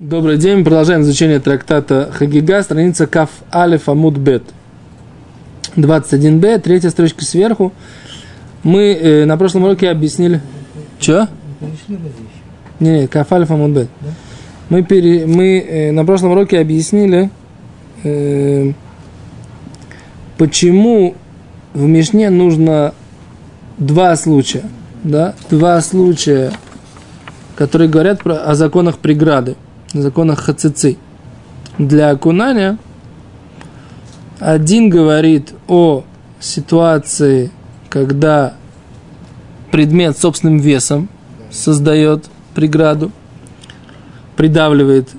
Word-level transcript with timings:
Добрый 0.00 0.38
день, 0.38 0.64
продолжаем 0.64 1.02
изучение 1.02 1.40
трактата 1.40 2.08
Хагига, 2.10 2.62
страница 2.62 3.06
Каф 3.06 3.28
Алиф 3.52 3.86
Амуд 3.86 4.16
Бет. 4.16 4.42
21b, 5.76 6.58
третья 6.60 6.88
строчка 6.88 7.22
сверху. 7.22 7.74
Мы 8.62 8.94
э, 8.94 9.26
на 9.26 9.36
прошлом 9.36 9.64
уроке 9.64 9.90
объяснили... 9.90 10.40
Че? 10.98 11.28
Не, 12.78 13.00
не, 13.00 13.08
Каф 13.08 13.30
Алиф 13.30 13.50
Амуд 13.50 13.72
Бет. 13.72 13.88
Мы, 14.70 14.82
пере, 14.84 15.26
мы 15.26 15.58
э, 15.58 15.92
на 15.92 16.06
прошлом 16.06 16.30
уроке 16.30 16.60
объяснили, 16.60 17.28
э, 18.02 18.72
почему 20.38 21.14
в 21.74 21.82
Мишне 21.82 22.30
нужно 22.30 22.94
два 23.76 24.16
случая. 24.16 24.62
Да? 25.04 25.34
Два 25.50 25.78
случая, 25.82 26.52
которые 27.54 27.90
говорят 27.90 28.22
про, 28.22 28.36
о 28.36 28.54
законах 28.54 28.96
преграды 28.96 29.56
законах 29.92 30.40
хацицы. 30.40 30.96
Для 31.78 32.10
окунания 32.10 32.78
один 34.38 34.88
говорит 34.88 35.52
о 35.68 36.04
ситуации, 36.40 37.50
когда 37.88 38.54
предмет 39.70 40.18
собственным 40.18 40.58
весом 40.58 41.08
создает 41.50 42.26
преграду, 42.54 43.12
придавливает 44.36 45.10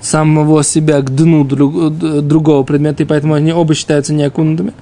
самого 0.00 0.62
себя 0.62 1.00
к 1.00 1.14
дну 1.14 1.44
друг, 1.44 1.96
другого 2.26 2.62
предмета, 2.64 3.02
и 3.02 3.06
поэтому 3.06 3.34
они 3.34 3.52
оба 3.52 3.74
считаются 3.74 4.14
неокунутыми. 4.14 4.72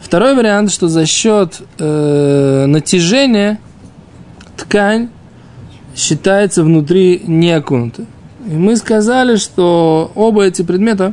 Второй 0.00 0.34
вариант, 0.34 0.70
что 0.70 0.88
за 0.88 1.06
счет 1.06 1.60
э, 1.78 2.64
натяжения 2.66 3.58
ткань 4.56 5.10
считается 5.94 6.62
внутри 6.62 7.22
неокунутой. 7.26 8.06
И 8.46 8.52
мы 8.52 8.76
сказали, 8.76 9.36
что 9.36 10.10
оба 10.14 10.44
эти 10.44 10.62
предмета, 10.62 11.12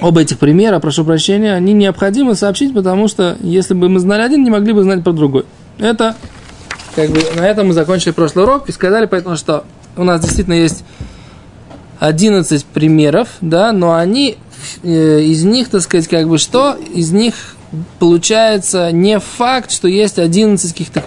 оба 0.00 0.20
этих 0.20 0.38
примера, 0.38 0.78
прошу 0.78 1.04
прощения, 1.04 1.54
они 1.54 1.72
необходимо 1.72 2.34
сообщить, 2.34 2.72
потому 2.74 3.08
что 3.08 3.36
если 3.40 3.74
бы 3.74 3.88
мы 3.88 3.98
знали 4.00 4.22
один, 4.22 4.44
не 4.44 4.50
могли 4.50 4.72
бы 4.72 4.82
знать 4.82 5.02
про 5.02 5.12
другой. 5.12 5.44
Это, 5.78 6.14
как 6.94 7.10
бы, 7.10 7.20
на 7.36 7.46
этом 7.46 7.68
мы 7.68 7.72
закончили 7.72 8.12
прошлый 8.12 8.44
урок 8.44 8.68
и 8.68 8.72
сказали, 8.72 9.06
поэтому, 9.06 9.36
что 9.36 9.64
у 9.96 10.04
нас 10.04 10.20
действительно 10.20 10.54
есть 10.54 10.84
11 11.98 12.64
примеров, 12.66 13.28
да, 13.40 13.72
но 13.72 13.94
они, 13.94 14.36
э, 14.84 15.20
из 15.22 15.44
них, 15.44 15.68
так 15.68 15.82
сказать, 15.82 16.06
как 16.06 16.28
бы 16.28 16.38
что, 16.38 16.76
из 16.94 17.10
них 17.10 17.34
получается 17.98 18.92
не 18.92 19.18
факт, 19.18 19.72
что 19.72 19.88
есть 19.88 20.18
11 20.18 20.72
каких-то 20.72 21.02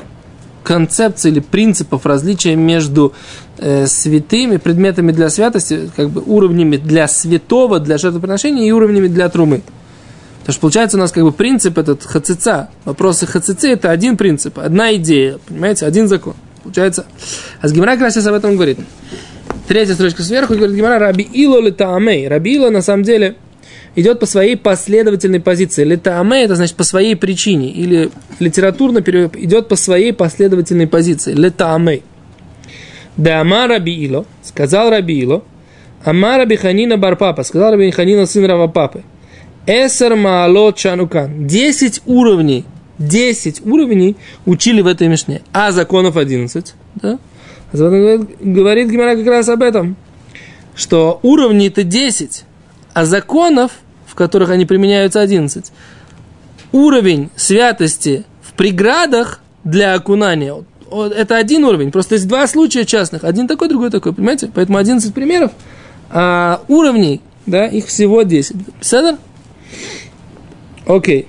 концепций 0.64 1.32
или 1.32 1.40
принципов 1.40 2.06
различия 2.06 2.56
между 2.56 3.14
э, 3.58 3.88
святыми, 3.88 4.58
предметами 4.58 5.12
для 5.12 5.30
святости, 5.30 5.90
как 5.96 6.10
бы 6.10 6.22
уровнями 6.22 6.78
для 6.78 7.08
святого, 7.08 7.80
для 7.80 7.98
жертвоприношения 7.98 8.68
и 8.68 8.72
уровнями 8.72 9.08
для 9.08 9.30
трумы. 9.30 9.62
Потому 10.40 10.54
что 10.54 10.62
получается 10.62 10.98
у 10.98 11.00
нас 11.00 11.12
как 11.12 11.24
бы 11.24 11.32
принцип 11.32 11.78
этот 11.78 12.04
хацица. 12.04 12.70
Вопросы 12.86 13.28
хацицы 13.28 13.70
это 13.70 13.92
один 13.92 14.18
принцип, 14.18 14.58
одна 14.60 14.96
идея, 14.96 15.38
понимаете, 15.48 15.86
один 15.86 16.08
закон. 16.08 16.34
Получается, 16.64 17.06
а 17.60 17.68
с 17.68 17.72
Гимара 17.72 17.94
как 17.94 18.02
раз 18.02 18.18
об 18.18 18.34
этом 18.34 18.56
говорит. 18.56 18.80
Третья 19.68 19.94
строчка 19.94 20.24
сверху 20.24 20.56
говорит 20.56 20.76
Гимара 20.76 21.00
Раби 21.00 21.24
Ило 21.24 21.60
летаамей. 21.60 22.28
Раби 22.28 22.56
Ило 22.56 22.70
на 22.70 22.82
самом 22.82 23.04
деле 23.04 23.36
идет 23.96 24.20
по 24.20 24.26
своей 24.26 24.56
последовательной 24.56 25.40
позиции. 25.40 25.84
Летааме 25.84 26.44
это 26.44 26.56
значит 26.56 26.76
по 26.76 26.84
своей 26.84 27.16
причине. 27.16 27.70
Или 27.72 28.10
литературно 28.40 29.00
идет 29.00 29.68
по 29.68 29.76
своей 29.76 30.14
последовательной 30.14 30.88
позиции. 30.88 31.34
Летааме. 31.34 32.02
Да 33.18 33.42
Ама 33.42 33.68
Раби 33.68 33.94
Ило, 33.94 34.26
сказал 34.42 34.90
Раби 34.90 35.20
Ило, 35.20 35.44
Ама 36.04 36.38
Раби 36.38 36.56
Ханина 36.56 36.98
Барпапа, 36.98 37.44
сказал 37.44 37.72
Раби 37.72 37.92
Ханина 37.92 38.26
сын 38.26 38.46
Рава 38.46 38.68
Папы. 38.68 39.04
Эсер 39.68 40.16
Маалот 40.16 40.78
Чанукан. 40.78 41.46
Десять 41.46 42.02
уровней, 42.06 42.66
десять 42.98 43.62
уровней 43.66 44.16
учили 44.46 44.82
в 44.82 44.88
этой 44.88 45.08
мишне. 45.08 45.42
А 45.52 45.72
законов 45.72 46.18
одиннадцать. 46.18 46.74
Да? 46.96 47.20
Говорит 47.74 48.90
Гимара 48.90 49.16
как 49.16 49.28
раз 49.28 49.50
об 49.50 49.62
этом. 49.62 49.98
Что 50.74 51.20
уровней-то 51.22 51.84
десять 51.84 52.46
а 52.95 53.05
законов, 53.05 53.73
в 54.07 54.15
которых 54.15 54.51
они 54.51 54.65
применяются 54.65 55.21
11, 55.21 55.73
уровень 56.73 57.31
святости 57.37 58.25
в 58.43 58.53
преградах 58.55 59.41
для 59.65 59.95
окунания, 59.95 60.55
это 60.91 61.37
один 61.37 61.65
уровень. 61.65 61.91
Просто 61.91 62.15
есть 62.15 62.29
два 62.29 62.47
случая 62.47 62.85
частных. 62.85 63.25
Один 63.25 63.49
такой, 63.49 63.69
другой 63.69 63.91
такой. 63.91 64.13
Понимаете? 64.13 64.51
Поэтому 64.55 64.79
11 64.79 65.13
примеров. 65.13 65.51
А 66.11 66.63
уровней, 66.69 67.21
да, 67.45 67.67
их 67.67 67.87
всего 67.87 68.23
10. 68.23 68.57
Седер? 68.81 69.17
Окей. 70.87 71.27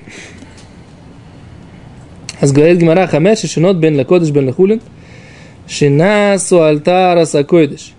אז 2.40 2.52
говорит 2.52 2.78
Гимара 2.78 3.08
חמש 3.08 3.42
ששונות 3.42 3.80
בין 3.80 3.98
לקודש 3.98 4.30
בין 4.30 4.46
לחולין, 4.46 4.80
שנעשו 5.68 6.64
על 6.64 6.80
טהרס 6.80 7.36
הקודש. 7.36 7.94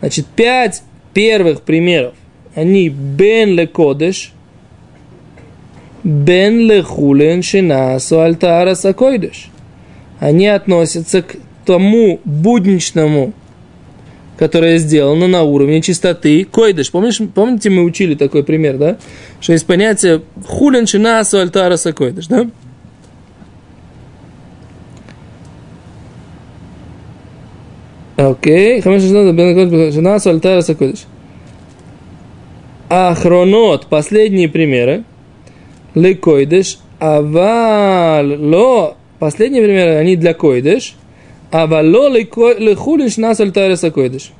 Значит, 0.00 0.26
пять 0.34 0.82
первых 1.14 1.62
примеров 1.62 2.14
они 2.57 2.89
бен 2.89 3.49
ле 3.53 3.67
кодеш, 3.67 4.33
бен 6.03 6.61
ле 6.67 6.81
хулен 6.81 7.43
шина 7.43 7.99
суальтара 7.99 8.73
сакойдеш. 8.73 9.51
Они 10.19 10.47
относятся 10.47 11.21
к 11.21 11.35
тому 11.65 12.19
будничному, 12.25 13.33
которое 14.37 14.79
сделано 14.79 15.27
на 15.27 15.43
уровне 15.43 15.83
чистоты 15.83 16.45
койдыш. 16.45 16.89
Помнишь, 16.89 17.21
помните, 17.35 17.69
мы 17.69 17.83
учили 17.83 18.15
такой 18.15 18.43
пример, 18.43 18.77
да? 18.79 18.97
Что 19.39 19.53
есть 19.53 19.67
понятие 19.67 20.23
хулин 20.47 20.87
шина 20.87 21.23
суальтара 21.23 21.77
сакойдыш, 21.77 22.25
да? 22.25 22.49
Окей, 28.15 28.81
хамеша 28.81 29.05
шина 29.05 29.31
бен 29.31 29.53
кодеш, 29.53 29.93
шина 29.93 30.19
суальтара 30.19 30.61
сакойдыш. 30.61 31.05
Ахронот, 32.89 33.87
последние 33.87 34.47
примеры. 34.47 35.03
Лекойдеш, 35.93 36.79
авал, 36.99 38.25
ло, 38.25 38.97
последние 39.19 39.63
примеры, 39.63 39.95
они 39.95 40.15
для 40.15 40.33
койдеш. 40.33 40.95
Авало 41.51 42.07
лехулин 42.07 43.09
нас 43.17 43.39
альтареса 43.39 43.91
койдеш. 43.91 44.31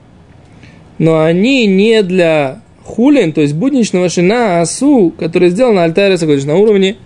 Но 0.98 1.22
они 1.22 1.68
не 1.68 2.04
для 2.04 2.62
хулин, 2.84 3.34
то 3.34 3.42
есть 3.42 3.54
будничного 3.54 4.10
шина 4.10 4.62
асу, 4.62 5.14
который 5.18 5.50
сделан 5.50 5.76
на 5.76 5.84
альтаре 5.84 6.18
койдеш, 6.18 6.46
на 6.46 6.56
уровне 6.56 6.98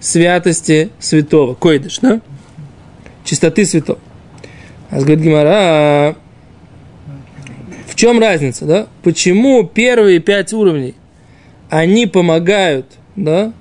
святости 0.00 0.90
святого, 0.98 1.54
койдеш, 1.54 1.98
да? 2.00 2.20
Чистоты 3.24 3.64
святого. 3.64 3.98
А 4.90 4.96
говорит 4.96 5.20
Гимара, 5.20 6.16
чем 8.00 8.18
разница, 8.18 8.64
да? 8.64 8.86
Почему 9.02 9.62
первые 9.62 10.20
пять 10.20 10.54
уровней, 10.54 10.94
они 11.68 12.06
помогают, 12.06 12.86
да? 13.14 13.52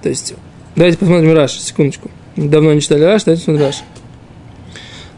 То 0.00 0.10
есть, 0.10 0.34
давайте 0.76 0.98
посмотрим 0.98 1.34
Раш, 1.34 1.58
секундочку. 1.58 2.08
Давно 2.36 2.72
не 2.72 2.82
читали 2.82 3.02
Раш, 3.02 3.24
давайте 3.24 3.42
посмотрим 3.42 3.66
Раш. 3.66 3.82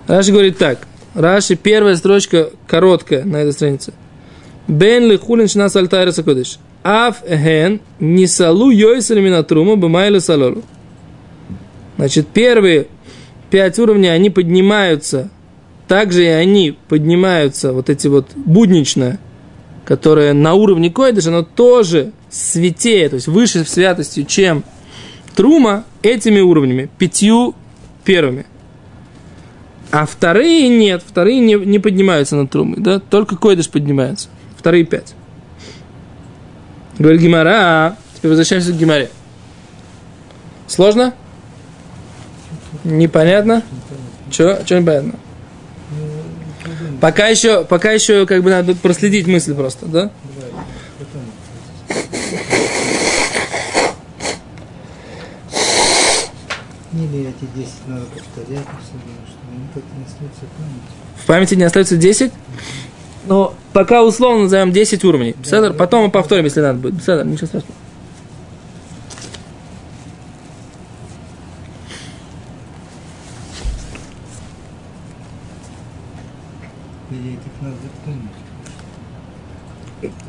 Раши 0.09 0.33
говорит 0.33 0.57
так. 0.57 0.87
Раши, 1.13 1.55
первая 1.55 1.97
строчка 1.97 2.49
короткая 2.67 3.25
на 3.25 3.37
этой 3.37 3.53
странице. 3.53 3.93
Бен 4.67 5.05
ли 5.05 5.19
хулин 5.19 5.49
шна 5.49 5.69
сальтайра 5.69 6.13
сакодиш. 6.13 6.59
Аф 6.83 7.23
эхен 7.27 7.83
нисалу 8.01 8.71
йойсер 8.71 9.21
минатрума 9.21 9.77
бамайла 9.77 10.21
салолу. 10.21 10.63
Значит, 11.99 12.29
первые 12.29 12.87
пять 13.51 13.79
уровней, 13.79 14.09
они 14.09 14.31
поднимаются 14.31 15.29
также 15.93 16.25
и 16.25 16.29
они 16.29 16.75
поднимаются, 16.89 17.75
вот 17.75 17.91
эти 17.91 18.09
вот 18.09 18.31
буднично, 18.35 19.19
которые 19.85 20.33
на 20.33 20.55
уровне 20.55 20.91
койдыша, 20.91 21.31
но 21.31 21.43
тоже 21.43 22.13
святее, 22.31 23.11
то 23.11 23.17
есть 23.17 23.27
выше 23.27 23.63
в 23.63 23.69
святостью, 23.69 24.25
чем 24.25 24.65
трума, 25.37 25.85
этими 26.03 26.41
уровнями, 26.41 26.89
пятью 26.97 27.55
первыми. 28.05 28.47
А 29.91 30.07
вторые 30.07 30.71
нет, 30.71 31.03
вторые 31.07 31.41
не, 31.41 31.57
не 31.57 31.79
поднимаются 31.79 32.37
на 32.37 32.49
трумы, 32.49 32.77
да, 32.79 32.99
только 32.99 33.37
койдыш 33.37 33.69
поднимается. 33.69 34.31
Вторые 34.57 34.85
пять. 34.85 35.13
Говорит 36.99 37.21
Гимара, 37.21 37.99
теперь 38.17 38.31
возвращаемся 38.31 38.73
к 38.73 38.79
Гимаре. 38.79 39.11
Сложно? 40.69 41.13
Непонятно? 42.83 43.63
Чего? 44.31 44.57
Чего 44.65 44.81
непонятно? 44.81 45.19
Пока 47.03 47.27
еще, 47.27 47.65
пока 47.65 47.91
еще 47.91 48.27
как 48.27 48.45
бы 48.45 48.51
надо 48.51 48.77
проследить 48.77 49.27
мысль 49.27 49.57
просто, 49.57 49.87
да? 49.87 50.13
Или 56.93 57.23
эти 57.23 57.45
10 57.57 57.71
надо 57.89 58.05
повторять, 58.05 58.67
особенно, 58.69 59.27
что 59.27 59.39
они 59.51 59.67
как 59.75 59.83
не 59.99 60.05
остаются 60.05 60.43
в 60.43 60.49
памяти. 60.57 60.93
В 61.17 61.27
памяти 61.27 61.55
не 61.57 61.65
остается 61.65 61.97
10? 61.97 62.33
Но 63.27 63.55
пока 63.73 64.05
условно 64.05 64.45
назовем 64.45 64.71
10 64.71 65.03
уровней. 65.03 65.35
Седер, 65.43 65.73
потом 65.73 66.05
мы 66.05 66.11
повторим, 66.13 66.45
если 66.45 66.61
надо 66.61 66.79
будет. 66.79 67.01
Седер, 67.01 67.27
ничего 67.27 67.49
страшного. 67.49 67.75
Или 77.13 77.35
этих 77.35 77.53
надо 77.61 77.77
запомнить. 77.83 78.31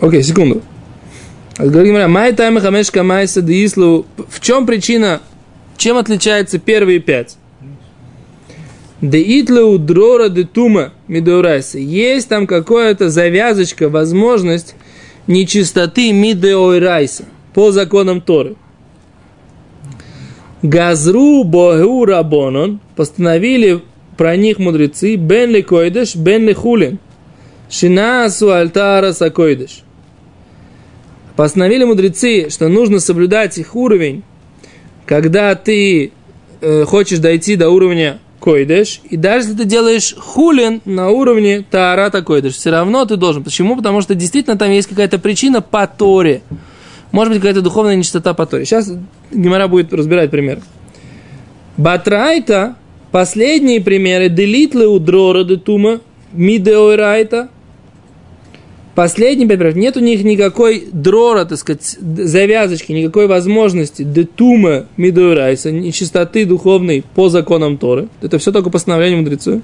Окей, 0.03 0.21
секунду. 0.21 0.61
Май 1.57 2.33
тайм 2.33 2.59
хамеш 2.59 2.91
камайса 2.91 3.41
деислу. 3.41 4.05
В 4.27 4.41
чем 4.41 4.65
причина? 4.65 5.21
Чем 5.77 5.95
отличается 5.95 6.59
первые 6.59 6.99
пять? 6.99 7.37
Деитлу 8.99 9.77
дрора 9.77 10.27
де 10.27 10.43
тума 10.43 10.91
мидеорайса. 11.07 11.79
Есть 11.79 12.27
там 12.27 12.47
какая-то 12.47 13.09
завязочка, 13.09 13.87
возможность 13.87 14.75
нечистоты 15.27 16.11
мидеорайса 16.11 17.23
по 17.53 17.71
законам 17.71 18.19
Торы. 18.19 18.55
Газру 20.61 21.45
богу 21.45 22.03
рабонон 22.03 22.81
постановили 22.97 23.81
про 24.17 24.35
них 24.35 24.59
мудрецы 24.59 25.15
бен 25.15 25.51
ли 25.51 25.61
койдеш, 25.61 26.17
бен 26.17 26.45
ли 26.45 26.53
хулин. 26.53 26.99
Шинасу 27.69 28.51
альтара 28.51 29.13
сакойдеш. 29.13 29.85
Постановили 31.35 31.83
мудрецы, 31.83 32.49
что 32.49 32.67
нужно 32.67 32.99
соблюдать 32.99 33.57
их 33.57 33.75
уровень, 33.75 34.23
когда 35.05 35.55
ты 35.55 36.11
э, 36.61 36.83
хочешь 36.85 37.19
дойти 37.19 37.55
до 37.55 37.69
уровня 37.69 38.19
койдеш, 38.39 39.01
и 39.09 39.15
даже 39.15 39.47
если 39.47 39.59
ты 39.59 39.65
делаешь 39.65 40.15
хулин 40.17 40.81
на 40.85 41.09
уровне 41.09 41.63
таарата 41.69 42.21
койдеш, 42.21 42.53
все 42.55 42.71
равно 42.71 43.05
ты 43.05 43.15
должен. 43.15 43.43
Почему? 43.43 43.77
Потому 43.77 44.01
что 44.01 44.15
действительно 44.15 44.57
там 44.57 44.69
есть 44.69 44.89
какая-то 44.89 45.17
причина 45.17 45.61
по 45.61 45.87
Торе. 45.87 46.41
Может 47.11 47.33
быть, 47.33 47.41
какая-то 47.41 47.61
духовная 47.61 47.95
нечистота 47.95 48.33
по 48.33 48.45
Торе. 48.45 48.65
Сейчас 48.65 48.91
Гимара 49.31 49.67
будет 49.67 49.93
разбирать 49.93 50.29
пример. 50.29 50.59
Батрайта, 51.77 52.75
последние 53.11 53.81
примеры, 53.81 54.29
делитлы 54.29 54.87
у 54.87 54.99
дрора 54.99 55.43
де 55.43 55.55
тума, 55.55 56.01
мидеойрайта, 56.33 57.49
Последний 58.95 59.47
пример. 59.47 59.75
Нет 59.75 59.97
у 59.97 59.99
них 59.99 60.23
никакой 60.23 60.87
дрора, 60.91 61.45
так 61.45 61.57
сказать, 61.57 61.97
завязочки, 61.99 62.91
никакой 62.91 63.25
возможности 63.25 64.03
детума 64.03 64.85
мидурайса, 64.97 65.71
нечистоты 65.71 66.45
духовной 66.45 67.03
по 67.15 67.29
законам 67.29 67.77
Торы. 67.77 68.07
Это 68.21 68.37
все 68.37 68.51
только 68.51 68.69
постановление 68.69 69.17
мудрецу. 69.17 69.61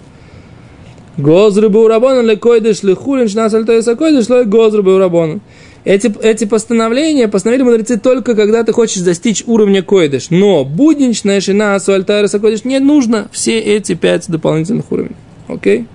Гозрыбу 1.18 1.88
рабона 1.88 2.22
лекойдеш 2.22 2.82
лехулин 2.82 3.28
шнасальтоеса 3.28 3.96
койдеш 3.96 4.28
гозрыбу 4.48 4.98
рабона. 4.98 5.42
Эти, 5.86 6.12
эти 6.24 6.46
постановления 6.46 7.28
постановили 7.28 7.64
мудрецы 7.64 8.00
только 8.00 8.36
когда 8.36 8.64
ты 8.64 8.74
хочешь 8.74 9.02
достичь 9.02 9.44
уровня 9.46 9.84
койдеш. 9.84 10.30
Но 10.32 10.66
будничная 10.66 11.40
шина 11.40 11.76
асуальтайреса 11.76 12.40
койдеш 12.40 12.64
не 12.64 12.80
нужно 12.80 13.28
все 13.32 13.60
эти 13.60 13.94
пять 13.94 14.28
дополнительных 14.28 14.92
уровней. 14.92 15.16
Окей? 15.48 15.82
Okay? 15.82 15.86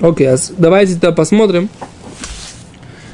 Окей, 0.00 0.28
okay, 0.28 0.54
давайте 0.56 0.92
тогда 0.92 1.10
посмотрим, 1.10 1.68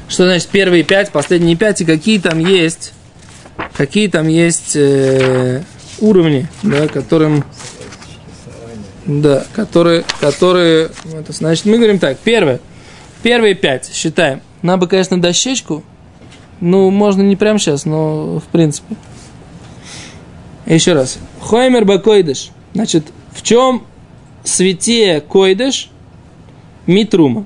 что 0.07 0.25
значит 0.25 0.49
первые 0.49 0.83
пять, 0.83 1.11
последние 1.11 1.55
пять, 1.55 1.81
и 1.81 1.85
какие 1.85 2.19
там 2.19 2.37
есть, 2.37 2.93
какие 3.75 4.07
там 4.07 4.27
есть 4.27 4.75
э, 4.75 5.63
уровни, 5.99 6.47
да, 6.61 6.87
которым, 6.87 7.43
да, 9.07 9.45
которые, 9.53 10.03
которые, 10.19 10.91
это 11.11 11.33
значит, 11.33 11.65
мы 11.65 11.77
говорим 11.77 11.97
так, 11.97 12.19
первое, 12.19 12.59
первые 13.23 13.55
пять, 13.55 13.91
считаем, 13.91 14.41
нам 14.61 14.79
бы, 14.79 14.87
конечно, 14.87 15.19
дощечку, 15.19 15.83
ну, 16.61 16.91
можно 16.91 17.23
не 17.23 17.35
прямо 17.35 17.57
сейчас, 17.57 17.85
но 17.85 18.39
в 18.39 18.45
принципе. 18.51 18.95
Еще 20.67 20.93
раз. 20.93 21.17
Хоймер 21.41 21.85
бакойдыш. 21.85 22.51
Значит, 22.73 23.05
в 23.33 23.41
чем 23.41 23.85
святее 24.43 25.19
койдыш– 25.19 25.89
митрума. 26.87 27.45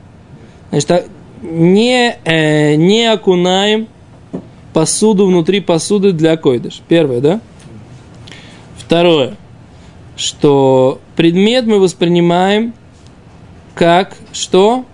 Значит, 0.69 1.07
не, 1.41 2.17
э, 2.23 2.75
не 2.75 3.11
окунаем 3.11 3.87
посуду 4.73 5.25
внутри 5.25 5.59
посуды 5.59 6.11
для 6.11 6.37
койдыш. 6.37 6.81
Первое, 6.87 7.21
да? 7.21 7.41
Второе, 8.77 9.35
что 10.15 10.99
предмет 11.15 11.65
мы 11.65 11.79
воспринимаем 11.79 12.73
как 13.75 14.15
что? 14.31 14.85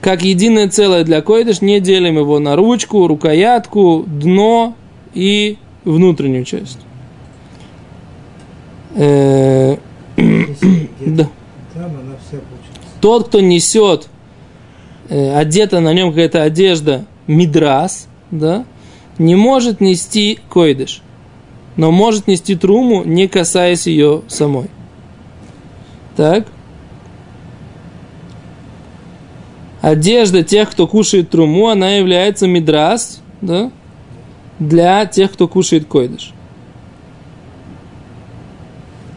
Как 0.00 0.22
единое 0.22 0.68
целое 0.68 1.04
для 1.04 1.20
койдыш, 1.20 1.60
не 1.60 1.78
делим 1.78 2.16
его 2.16 2.38
на 2.38 2.56
ручку, 2.56 3.06
рукоятку, 3.06 4.04
дно 4.06 4.74
и 5.14 5.58
внутреннюю 5.84 6.44
часть. 6.44 6.78
Э, 8.94 9.76
да. 10.16 11.28
Там 11.74 11.84
она 11.84 12.16
вся 12.26 12.38
тот, 13.02 13.26
кто 13.28 13.40
несет, 13.40 14.08
э, 15.08 15.34
одета 15.34 15.80
на 15.80 15.92
нем 15.92 16.10
какая-то 16.10 16.44
одежда, 16.44 17.04
мидрас, 17.26 18.06
да, 18.30 18.64
не 19.18 19.34
может 19.34 19.80
нести 19.80 20.38
койдыш, 20.48 21.02
но 21.76 21.90
может 21.90 22.28
нести 22.28 22.54
труму, 22.54 23.02
не 23.04 23.26
касаясь 23.26 23.86
ее 23.86 24.22
самой. 24.28 24.70
Так? 26.16 26.46
Одежда 29.80 30.44
тех, 30.44 30.70
кто 30.70 30.86
кушает 30.86 31.28
труму, 31.28 31.68
она 31.68 31.96
является 31.96 32.46
мидрас, 32.46 33.20
да, 33.40 33.72
для 34.60 35.04
тех, 35.06 35.32
кто 35.32 35.48
кушает 35.48 35.86
койдыш. 35.86 36.32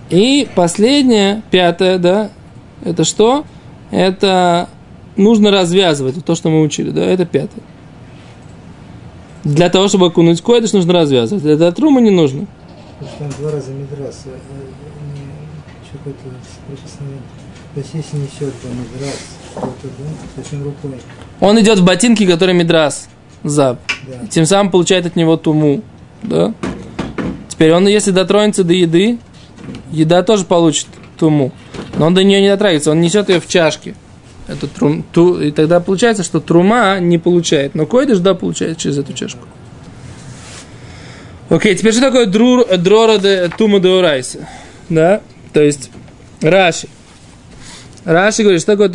И 0.10 0.48
последнее, 0.56 1.44
пятое, 1.52 2.00
да, 2.00 2.32
это 2.84 3.04
что? 3.04 3.46
Это 3.96 4.70
нужно 5.16 5.52
развязывать, 5.52 6.24
то, 6.24 6.36
что 6.36 6.50
мы 6.50 6.62
учили, 6.62 6.92
да, 6.92 7.04
это 7.04 7.26
пятое. 7.26 7.64
Для 9.44 9.70
того, 9.70 9.88
чтобы 9.88 10.08
окунуть 10.08 10.42
койдыш, 10.42 10.74
нужно 10.74 10.94
развязывать. 10.94 11.44
Для 11.44 11.72
трума 11.72 12.02
не 12.02 12.10
нужно. 12.10 12.48
Потому 13.00 13.12
что 13.12 13.20
там 13.20 13.30
два 13.40 13.52
раза 13.52 13.72
мидрас, 13.72 14.24
а, 14.26 14.30
а, 14.30 15.98
какое-то 15.98 16.20
прикосновение. 16.68 17.22
То 17.74 17.80
есть, 17.82 17.90
если 17.94 18.18
несет 18.18 18.54
по 18.56 18.68
мидрас, 18.68 19.20
что-то, 19.52 19.88
да, 20.00 20.10
то 20.36 20.42
есть 20.42 20.54
он 20.54 20.64
рукой. 20.64 21.00
Он 21.42 21.60
идет 21.60 21.80
в 21.80 21.86
ботинки, 21.86 22.26
которые 22.26 22.56
мидрас, 22.56 23.08
зап. 23.44 23.80
Да. 24.08 24.28
Тем 24.28 24.46
самым 24.46 24.72
получает 24.72 25.06
от 25.06 25.16
него 25.16 25.38
туму, 25.38 25.82
да. 26.24 26.54
Теперь 27.50 27.74
он, 27.74 27.88
если 27.88 28.12
дотронется 28.12 28.64
до 28.64 28.74
еды, 28.74 29.20
еда 29.92 30.24
тоже 30.24 30.46
получит 30.46 30.88
туму. 31.18 31.52
Но 31.98 32.08
он 32.08 32.14
до 32.14 32.24
нее 32.24 32.42
не 32.42 32.50
дотрагивается, 32.50 32.92
он 32.92 33.02
несет 33.02 33.30
ее 33.30 33.40
в 33.40 33.48
чашке. 33.48 33.96
Это 34.48 34.68
трум, 34.68 35.04
ту, 35.12 35.40
и 35.42 35.52
тогда 35.52 35.80
получается, 35.80 36.24
что 36.24 36.40
трума 36.40 37.00
не 37.00 37.18
получает. 37.18 37.74
Но 37.74 37.86
койдыш, 37.86 38.20
да, 38.20 38.36
получает 38.36 38.78
через 38.78 38.98
эту 38.98 39.14
чашку. 39.14 39.48
Окей, 41.50 41.76
теперь 41.76 41.94
что 41.94 42.02
такое 42.02 42.26
друр, 42.26 42.66
дрора 42.78 43.18
де 43.18 43.50
тума 43.50 43.80
де 43.80 43.90
урайса? 43.90 44.48
Да, 44.90 45.22
то 45.54 45.62
есть 45.62 45.90
Раши. 46.42 46.88
Раши 48.04 48.44
говорит, 48.44 48.62
что 48.62 48.76
такое 48.76 48.90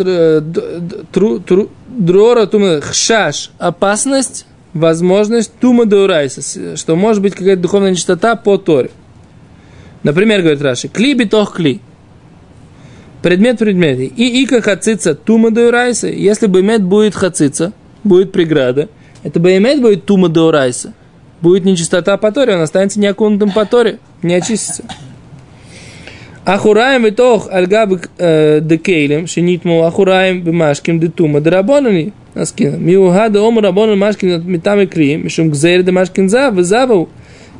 тру, 1.12 1.40
тру, 1.40 1.70
дрора 1.88 2.46
тума 2.46 2.80
хшаш, 2.80 3.50
опасность, 3.58 4.46
возможность 4.72 5.52
тума 5.58 5.86
де 5.86 5.96
урайса, 5.96 6.76
что 6.76 6.96
может 6.96 7.22
быть 7.22 7.34
какая-то 7.34 7.62
духовная 7.62 7.90
нечистота 7.90 8.36
по 8.36 8.56
Торе. 8.56 8.90
Например, 10.02 10.40
говорит 10.42 10.62
Раши, 10.62 10.88
кли 10.88 11.14
битох 11.14 11.54
кли 11.54 11.80
предмет 13.22 13.58
предмете. 13.58 14.04
И 14.04 14.42
ика 14.42 14.60
хацица 14.60 15.14
тума 15.14 15.50
деурайса. 15.50 16.08
Если 16.08 16.46
бы 16.46 16.60
имет 16.60 16.82
будет 16.82 17.14
хацица, 17.14 17.72
будет 18.04 18.32
преграда, 18.32 18.88
это 19.22 19.40
бы 19.40 19.56
имет 19.56 19.80
будет 19.80 20.04
тума 20.04 20.28
деурайса. 20.28 20.94
Будет 21.40 21.64
нечистота 21.64 22.16
по 22.18 22.32
Торе, 22.32 22.54
он 22.54 22.60
останется 22.60 23.00
неокунутым 23.00 23.50
по 23.50 23.64
Торе, 23.64 23.98
не 24.22 24.34
очистится. 24.34 24.84
Ахураем 26.44 27.06
и 27.06 27.10
тох 27.10 27.48
альгаб 27.50 27.92
э, 28.18 28.60
декейлем, 28.60 29.26
шинитму 29.26 29.84
ахураем 29.84 30.42
бимашким 30.42 30.98
детума 30.98 31.40
дерабонани. 31.40 32.12
Аскина. 32.34 32.76
Миухада 32.76 33.42
ому 33.42 33.60
рабону 33.60 33.96
машкин 33.96 34.42
митами 34.46 34.86
крием, 34.86 35.24
мишум 35.24 35.50
гзейр 35.50 35.82
де 35.82 35.92
машкин 35.92 36.28
зав, 36.28 36.54
везаву. 36.54 37.08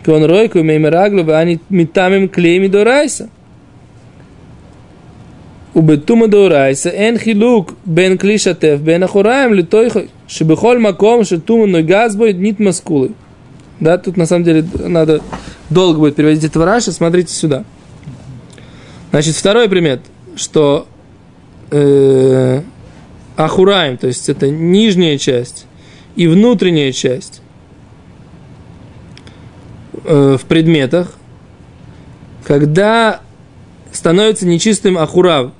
Кон 0.05 0.25
ройку 0.25 0.63
меймераглу, 0.63 1.25
вани 1.25 1.61
митамим 1.69 2.29
клееми 2.29 2.69
дорайса. 2.69 3.29
ובתומה 5.76 6.28
דאורייסא 6.28 6.90
אין 6.90 7.18
חילוק 7.18 7.74
בין 7.86 8.18
כלי 8.18 8.38
שתף 8.38 8.78
בין 8.84 9.04
אחוריים 9.04 9.54
לתויכוי, 9.54 10.06
שבכל 10.28 10.80
מקום 10.80 11.24
שתומה 11.24 11.78
נגז 11.78 12.16
בו 12.16 12.26
נתמס 12.40 12.80
כולי. 12.80 13.10
Да, 13.82 13.98
тут 13.98 14.16
на 14.16 14.26
самом 14.26 14.44
деле 14.46 14.66
надо 14.80 15.22
долго 15.70 16.00
будет 16.00 16.16
переводить 16.16 16.46
этого 16.46 16.66
Раши, 16.66 16.92
смотрите 16.92 17.34
сюда. 17.34 17.66
Значит, 19.12 19.36
второй 19.36 19.70
примет, 19.70 20.02
что 20.36 20.88
э, 21.72 22.62
Ахураем, 23.36 23.98
то 23.98 24.08
есть 24.08 24.30
это 24.30 24.50
нижняя 24.50 25.18
часть 25.18 25.68
и 26.16 26.28
внутренняя 26.28 26.92
часть 26.94 27.42
э, 30.06 30.38
в 30.40 30.46
предметах, 30.46 31.16
когда 32.46 33.22
становится 33.92 34.48
нечистым 34.48 34.98
Ахурав, 34.98 35.52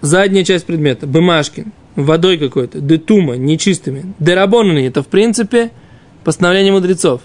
задняя 0.00 0.44
часть 0.44 0.66
предмета, 0.66 1.06
бумажкин, 1.06 1.72
водой 1.96 2.38
какой-то, 2.38 2.80
детума, 2.80 3.36
нечистыми, 3.36 4.14
дерабонами, 4.18 4.86
это 4.86 5.02
в 5.02 5.08
принципе 5.08 5.70
постановление 6.24 6.72
мудрецов. 6.72 7.20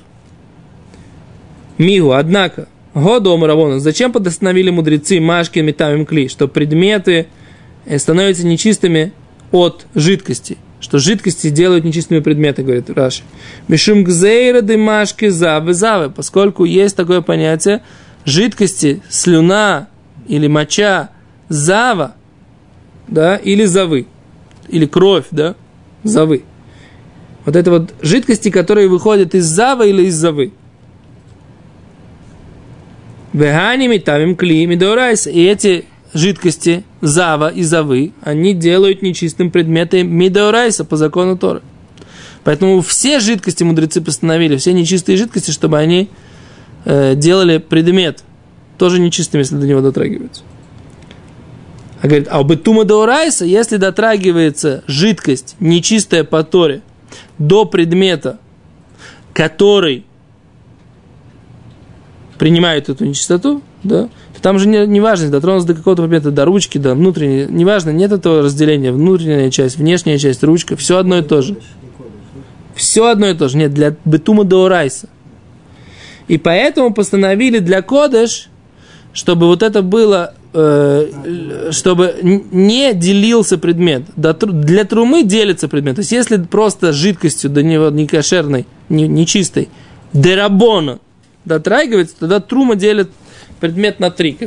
Мигу, 1.77 2.12
однако, 2.13 2.68
Годом 2.94 3.44
Равона, 3.44 3.80
зачем 3.80 4.12
подостановили 4.12 4.70
мудрецы 4.70 5.20
Машки 5.20 5.60
метамим 5.60 6.06
кли, 6.06 6.27
что 6.27 6.48
предметы 6.48 7.27
э, 7.86 7.98
становятся 7.98 8.46
нечистыми 8.46 9.13
от 9.51 9.88
жидкости, 9.96 10.58
что 10.80 11.00
жидкости 11.00 11.50
делают 11.50 11.86
нечистыми 11.86 12.20
предметы, 12.20 12.62
говорит 12.62 12.89
Раши. 12.92 13.24
Мишум 13.68 14.03
гзейра 14.03 14.62
дымашки 14.62 15.30
завы 15.30 15.74
завы, 15.74 16.12
поскольку 16.12 16.65
есть 16.65 16.96
такое 16.96 17.22
понятие 17.22 17.82
жидкости, 18.25 19.01
слюна 19.10 19.88
или 20.27 20.48
моча, 20.48 21.10
зава, 21.50 22.15
да, 23.07 23.36
или 23.36 23.65
завы, 23.65 24.07
или 24.67 24.86
кровь, 24.86 25.25
да, 25.31 25.55
завы. 26.03 26.43
Вот 27.45 27.55
это 27.55 27.72
вот 27.72 27.93
жидкости, 28.01 28.50
которые 28.50 28.88
выходят 28.88 29.36
из 29.36 29.45
зава 29.45 29.86
или 29.86 30.03
из 30.03 30.15
завы. 30.15 30.53
Вегани 33.33 33.88
митавим 33.88 34.36
кли 34.36 34.65
мидорайс. 34.65 35.27
И 35.27 35.43
эти 35.43 35.86
жидкости, 36.13 36.83
зава 37.01 37.50
и 37.50 37.63
завы, 37.63 38.13
они 38.22 38.53
делают 38.53 39.01
нечистым 39.01 39.51
предметом 39.51 40.07
мидорайса 40.10 40.86
по 40.86 40.95
закону 40.95 41.38
Торы. 41.38 41.62
Поэтому 42.43 42.81
все 42.81 43.19
жидкости 43.19 43.63
мудрецы 43.63 44.01
постановили, 44.01 44.57
все 44.57 44.74
нечистые 44.74 45.17
жидкости, 45.17 45.51
чтобы 45.51 45.79
они 45.79 46.10
э, 46.86 47.15
делали 47.15 47.57
предмет 47.57 48.24
тоже 48.77 49.00
нечистым, 49.00 49.39
если 49.39 49.55
до 49.55 49.65
него 49.65 49.81
дотрагиваются. 49.81 50.43
А 52.03 52.07
говорит, 52.07 52.27
а 52.29 52.41
у 52.41 52.43
бетума 52.43 52.83
доурайса, 52.83 53.45
если 53.45 53.77
дотрагивается 53.77 54.83
жидкость, 54.88 55.55
нечистая 55.62 56.25
по 56.25 56.43
Торе, 56.43 56.81
до 57.38 57.63
предмета, 57.63 58.39
который 59.31 60.05
принимают 62.38 62.89
эту 62.89 63.05
нечистоту, 63.05 63.62
да, 63.83 64.10
то 64.36 64.41
там 64.41 64.60
же 64.60 64.67
не, 64.67 64.86
не 64.86 65.00
важно, 65.00 65.29
дотронулся 65.29 65.67
до 65.67 65.75
какого-то 65.75 66.01
предмета, 66.01 66.31
до 66.31 66.43
ручки, 66.43 66.77
до 66.77 66.93
внутренней, 66.93 67.45
не 67.45 67.63
важно, 67.63 67.91
нет 67.91 68.12
этого 68.12 68.41
разделения, 68.41 68.91
внутренняя 68.91 69.50
часть, 69.50 69.77
внешняя 69.77 70.17
часть, 70.17 70.43
ручка, 70.43 70.75
все 70.75 70.98
одно 70.98 71.19
и 71.19 71.22
то 71.22 71.41
же. 71.41 71.55
Все 72.75 73.07
одно 73.07 73.27
и 73.27 73.33
то 73.33 73.48
же. 73.48 73.55
Нет, 73.57 73.74
для 73.74 73.95
бетума 74.03 74.43
доурайса. 74.43 75.07
И 76.27 76.38
поэтому 76.38 76.93
постановили 76.93 77.60
для 77.60 77.81
кодыш, 77.81 78.50
чтобы 79.13 79.48
вот 79.48 79.63
это 79.63 79.81
было, 79.81 80.33
чтобы 80.53 82.15
не 82.24 82.93
делился 82.93 83.57
предмет. 83.57 84.03
Для 84.15 84.86
трумы 84.86 85.24
делится 85.24 85.67
предмет. 85.67 85.95
То 85.95 86.01
есть, 86.01 86.12
если 86.12 86.38
просто 86.38 86.93
жидкостью 86.93 87.50
до 87.50 87.63
него 87.63 87.89
не 87.89 88.05
кошерной, 88.05 88.67
не, 88.88 89.07
не 89.07 89.25
чистой, 89.25 89.69
дерабона, 90.13 91.00
дотрагивается, 91.45 92.15
тогда 92.19 92.39
трума 92.39 92.75
делит 92.75 93.10
предмет 93.60 94.00
на 94.00 94.12
три. 94.12 94.38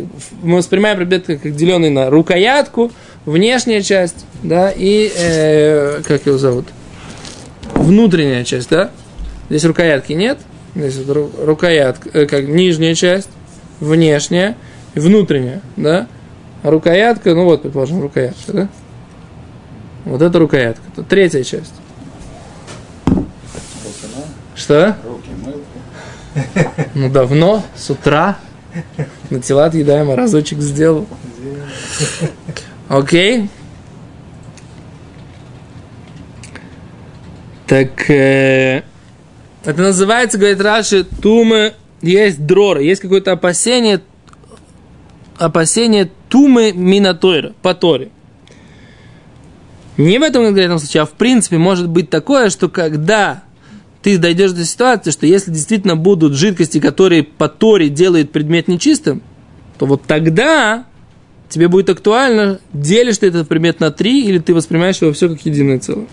Мы 0.42 0.58
воспринимаем 0.58 0.98
предмет 0.98 1.26
как 1.26 1.56
деленный 1.56 1.90
на 1.90 2.10
рукоятку, 2.10 2.92
внешняя 3.24 3.82
часть, 3.82 4.26
да, 4.42 4.70
и, 4.70 5.10
э, 5.16 6.02
как 6.06 6.26
его 6.26 6.38
зовут, 6.38 6.66
внутренняя 7.74 8.44
часть, 8.44 8.68
да. 8.68 8.90
Здесь 9.48 9.64
рукоятки 9.64 10.12
нет, 10.12 10.38
здесь 10.74 10.98
вот 11.04 11.32
рукоятка, 11.42 12.10
э, 12.12 12.26
как 12.26 12.46
нижняя 12.46 12.94
часть, 12.94 13.30
внешняя 13.80 14.56
внутренняя, 15.00 15.62
да. 15.76 16.06
А 16.62 16.70
рукоятка, 16.70 17.34
ну 17.34 17.44
вот, 17.44 17.62
предположим, 17.62 18.00
рукоятка, 18.00 18.52
да. 18.52 18.68
Вот 20.04 20.22
это 20.22 20.38
рукоятка, 20.38 20.82
это 20.92 21.02
третья 21.02 21.42
часть. 21.42 21.74
Что? 24.54 24.96
Ну, 26.94 27.10
давно, 27.10 27.62
с 27.74 27.90
утра. 27.90 28.38
На 29.30 29.40
тела 29.40 29.66
отъедаем, 29.66 30.10
а 30.10 30.16
разочек 30.16 30.60
сделал. 30.60 31.06
Окей. 32.88 33.48
Так, 37.66 38.08
э, 38.10 38.82
это 39.64 39.82
называется, 39.82 40.38
говорит 40.38 40.60
Раши, 40.60 41.02
тумы, 41.02 41.74
есть 42.00 42.46
дрора, 42.46 42.80
есть 42.80 43.00
какое-то 43.00 43.32
опасение, 43.32 44.00
опасение 45.38 46.10
тумы 46.28 46.72
минатойра, 46.72 47.54
по 47.62 47.74
торе. 47.74 48.10
Не 49.96 50.18
в 50.18 50.22
этом 50.22 50.44
конкретном 50.44 50.78
случае, 50.78 51.02
а 51.02 51.06
в 51.06 51.12
принципе 51.12 51.58
может 51.58 51.88
быть 51.88 52.10
такое, 52.10 52.50
что 52.50 52.68
когда 52.68 53.42
ты 54.02 54.18
дойдешь 54.18 54.52
до 54.52 54.64
ситуации, 54.64 55.10
что 55.10 55.26
если 55.26 55.50
действительно 55.50 55.96
будут 55.96 56.34
жидкости, 56.34 56.78
которые 56.78 57.22
по 57.22 57.48
Торе 57.48 57.88
делают 57.88 58.30
предмет 58.30 58.68
нечистым, 58.68 59.22
то 59.78 59.86
вот 59.86 60.02
тогда 60.06 60.84
тебе 61.48 61.68
будет 61.68 61.88
актуально, 61.90 62.60
делишь 62.72 63.18
ты 63.18 63.28
этот 63.28 63.48
предмет 63.48 63.80
на 63.80 63.90
три, 63.90 64.24
или 64.26 64.38
ты 64.38 64.54
воспринимаешь 64.54 64.98
его 64.98 65.12
все 65.12 65.28
как 65.28 65.40
единое 65.46 65.78
целое. 65.78 66.06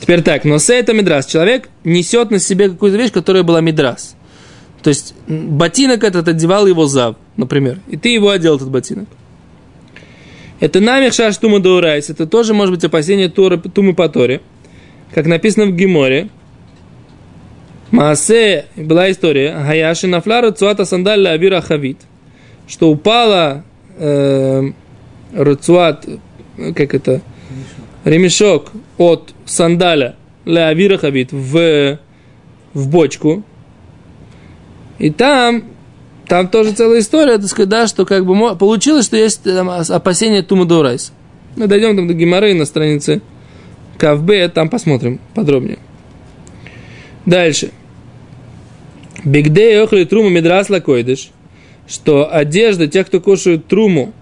Теперь 0.00 0.22
так, 0.22 0.44
но 0.44 0.58
с 0.58 0.70
это 0.70 0.92
мидрас. 0.92 1.26
Человек 1.26 1.68
несет 1.84 2.30
на 2.30 2.38
себе 2.38 2.68
какую-то 2.68 2.98
вещь, 2.98 3.12
которая 3.12 3.42
была 3.42 3.60
мидрас. 3.60 4.15
То 4.86 4.90
есть 4.90 5.16
ботинок 5.26 6.04
этот 6.04 6.28
одевал 6.28 6.64
его 6.68 6.86
зав, 6.86 7.16
например, 7.36 7.80
и 7.88 7.96
ты 7.96 8.10
его 8.10 8.30
одел, 8.30 8.54
этот 8.54 8.70
ботинок. 8.70 9.08
Это 10.60 10.78
намих 10.78 11.12
шаш 11.12 11.36
тума 11.38 11.58
доурайс. 11.58 12.08
Это 12.08 12.24
тоже 12.24 12.54
может 12.54 12.72
быть 12.72 12.84
опасение 12.84 13.28
Торы, 13.28 13.58
тумы 13.58 13.94
по 13.94 14.08
Торе. 14.08 14.42
Как 15.12 15.26
написано 15.26 15.66
в 15.66 15.72
Гиморе. 15.72 16.28
Маасе, 17.90 18.66
была 18.76 19.10
история, 19.10 19.60
Хаяши 19.66 20.06
нафлару 20.06 20.52
цуата 20.52 20.84
сандалля 20.84 21.30
авира 21.30 21.60
хавит. 21.62 21.98
Что 22.68 22.88
упала 22.88 23.64
э, 23.98 24.70
רצועת, 25.34 26.06
как 26.76 26.94
это, 26.94 27.22
ремешок 28.04 28.70
от 28.98 29.34
сандаля 29.46 30.14
לאויר 30.44 30.96
חבית 30.96 31.32
в, 31.32 31.98
в 32.72 32.88
бочку. 32.88 33.42
И 34.98 35.10
там 35.10 35.64
там 36.26 36.48
тоже 36.48 36.72
целая 36.72 37.00
история, 37.00 37.38
так 37.38 37.46
сказать, 37.46 37.68
да, 37.68 37.86
что 37.86 38.04
как 38.04 38.26
бы 38.26 38.56
получилось, 38.56 39.06
что 39.06 39.16
есть 39.16 39.42
там, 39.42 39.68
опасение 39.68 40.42
טומאה 40.42 40.67
דאורייתא. 40.67 41.12
Мы 41.54 41.68
дойдем 41.68 41.96
там 41.96 42.08
до 42.08 42.14
Гемары 42.14 42.54
на 42.54 42.64
странице 42.64 43.22
כ״ב, 43.96 44.48
там 44.48 44.68
посмотрим 44.68 45.20
подробнее. 45.34 45.78
Дальше. 47.24 47.70
בגדי 49.24 49.80
אוכלי 49.82 50.04
תרומה 50.04 50.28
מדרס 50.28 50.68
לקודש, 50.68 51.30
что 51.88 52.32
одежда 52.32 52.86
тех, 52.86 53.06
кто 53.06 53.20
кушает 53.20 53.66
труму, 53.66 54.12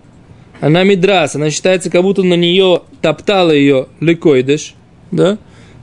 она 0.60 0.84
мидрас, 0.84 1.34
она 1.34 1.50
считается, 1.50 1.90
как 1.90 2.02
будто 2.02 2.22
на 2.22 2.34
нее 2.34 2.82
топтала 3.02 3.50
ее 3.50 3.88
ликойдыш, 4.00 4.74
да, 5.10 5.38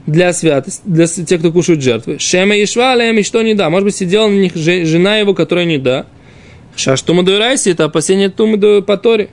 для 0.06 0.32
святости, 0.32 0.82
для 0.84 1.06
тех, 1.06 1.40
кто 1.40 1.52
кушает 1.52 1.82
жертвы. 1.82 2.18
Шема 2.18 2.56
и 2.56 2.66
швалем, 2.66 3.18
и 3.18 3.22
что 3.22 3.42
не 3.42 3.54
да. 3.54 3.70
Может 3.70 3.84
быть, 3.84 3.96
сидела 3.96 4.28
на 4.28 4.34
них 4.34 4.54
жена 4.54 5.18
его, 5.18 5.34
которая 5.34 5.64
не 5.64 5.78
да. 5.78 6.06
Шаштума 6.76 7.22
дуэрайси, 7.22 7.70
это 7.70 7.84
опасение 7.84 8.30
тумы 8.30 8.82
по 8.82 8.96
Торе. 8.96 9.28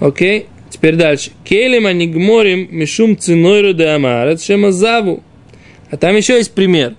Окей, 0.00 0.46
теперь 0.70 0.96
дальше. 0.96 1.32
Келем 1.44 1.86
анигморим 1.86 2.68
мишум 2.70 3.18
цинойру 3.18 3.72
де 3.72 3.86
амарет 3.86 4.42
шема 4.42 4.72
заву. 4.72 5.22
А 5.90 5.96
там 5.96 6.16
еще 6.16 6.34
есть 6.34 6.52
пример, 6.52 6.94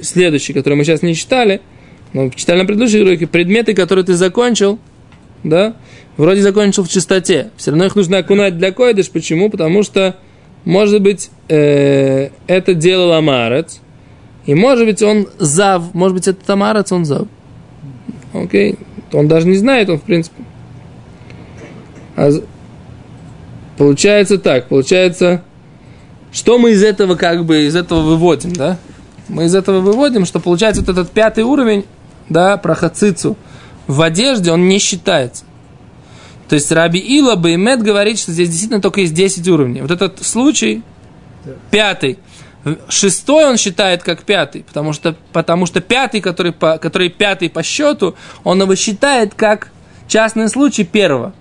следующий, 0.00 0.52
который 0.52 0.74
мы 0.74 0.84
сейчас 0.84 1.02
не 1.02 1.14
читали, 1.14 1.60
но 2.12 2.30
читали 2.30 2.58
на 2.58 2.64
предыдущей 2.64 3.00
уроке. 3.00 3.26
Предметы, 3.26 3.74
которые 3.74 4.04
ты 4.04 4.14
закончил, 4.14 4.78
да, 5.44 5.76
вроде 6.16 6.42
закончил 6.42 6.84
в 6.84 6.88
чистоте. 6.88 7.50
Все 7.56 7.70
равно 7.70 7.86
их 7.86 7.96
нужно 7.96 8.18
окунать 8.18 8.58
для 8.58 8.72
койдыш. 8.72 9.10
Почему? 9.10 9.50
Потому 9.50 9.82
что 9.82 10.16
может 10.68 11.00
быть, 11.00 11.30
э, 11.48 12.28
это 12.46 12.74
делал 12.74 13.14
Амарец, 13.14 13.80
и 14.44 14.54
может 14.54 14.84
быть 14.84 15.00
он 15.00 15.26
зав, 15.38 15.94
может 15.94 16.14
быть 16.14 16.28
это 16.28 16.52
Амарец, 16.52 16.92
он 16.92 17.06
зав. 17.06 17.26
Окей? 18.34 18.78
Он 19.14 19.28
даже 19.28 19.48
не 19.48 19.56
знает, 19.56 19.88
он 19.88 19.96
в 19.98 20.02
принципе. 20.02 20.42
А, 22.16 22.28
получается 23.78 24.36
так, 24.36 24.68
получается, 24.68 25.42
Что 26.30 26.58
мы 26.58 26.72
из 26.72 26.84
этого 26.84 27.14
как 27.14 27.46
бы, 27.46 27.64
из 27.64 27.74
этого 27.74 28.02
выводим, 28.02 28.52
да? 28.52 28.76
Мы 29.28 29.46
из 29.46 29.54
этого 29.54 29.80
выводим, 29.80 30.26
что 30.26 30.38
получается 30.38 30.82
вот 30.82 30.90
этот 30.90 31.10
пятый 31.10 31.44
уровень, 31.44 31.86
да, 32.28 32.58
про 32.58 32.74
хацицу 32.74 33.38
в 33.86 34.02
одежде, 34.02 34.52
он 34.52 34.68
не 34.68 34.78
считается. 34.78 35.44
То 36.48 36.54
есть 36.54 36.72
Раби 36.72 36.98
Ила 36.98 37.36
Беймет 37.36 37.82
говорит, 37.82 38.18
что 38.18 38.32
здесь 38.32 38.48
действительно 38.48 38.80
только 38.80 39.02
есть 39.02 39.14
10 39.14 39.46
уровней. 39.48 39.82
Вот 39.82 39.90
этот 39.90 40.24
случай, 40.24 40.82
пятый, 41.70 42.18
шестой 42.88 43.46
он 43.46 43.56
считает 43.56 44.02
как 44.02 44.22
пятый, 44.22 44.64
потому 44.64 44.92
что, 44.92 45.14
потому 45.32 45.66
что 45.66 45.80
пятый, 45.80 46.20
который, 46.20 46.52
по, 46.52 46.78
который 46.78 47.10
пятый 47.10 47.50
по 47.50 47.62
счету, 47.62 48.14
он 48.44 48.60
его 48.60 48.74
считает 48.74 49.34
как 49.34 49.70
частный 50.06 50.48
случай 50.48 50.84
первого, 50.84 51.34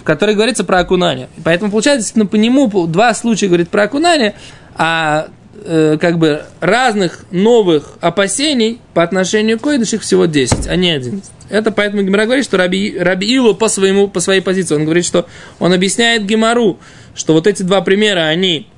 в 0.00 0.04
который 0.04 0.34
говорится 0.34 0.64
про 0.64 0.80
окунание. 0.80 1.28
Поэтому 1.44 1.70
получается, 1.70 2.12
ну, 2.16 2.26
по 2.26 2.36
нему 2.36 2.86
два 2.86 3.14
случая 3.14 3.48
говорит 3.48 3.68
про 3.68 3.84
окунание, 3.84 4.34
а 4.76 5.28
э, 5.64 5.98
как 6.00 6.18
бы 6.18 6.42
разных 6.60 7.24
новых 7.30 7.94
опасений 8.00 8.80
по 8.92 9.02
отношению 9.02 9.58
к 9.58 9.62
Койдыш 9.62 9.94
их 9.94 10.02
всего 10.02 10.26
10, 10.26 10.66
а 10.66 10.76
не 10.76 10.90
11. 10.90 11.24
Это 11.50 11.70
поэтому 11.70 12.02
Гимара 12.02 12.24
говорит, 12.24 12.44
что 12.44 12.56
Раби, 12.56 12.96
Раби 12.98 13.26
Илу 13.26 13.54
по, 13.54 13.68
своему, 13.68 14.08
по 14.08 14.20
своей 14.20 14.40
позиции, 14.40 14.74
он 14.74 14.84
говорит, 14.84 15.04
что 15.04 15.26
он 15.58 15.72
объясняет 15.72 16.26
Гимару, 16.26 16.78
что 17.14 17.32
вот 17.32 17.46
эти 17.46 17.62
два 17.62 17.80
примера, 17.80 18.28
они 18.28 18.68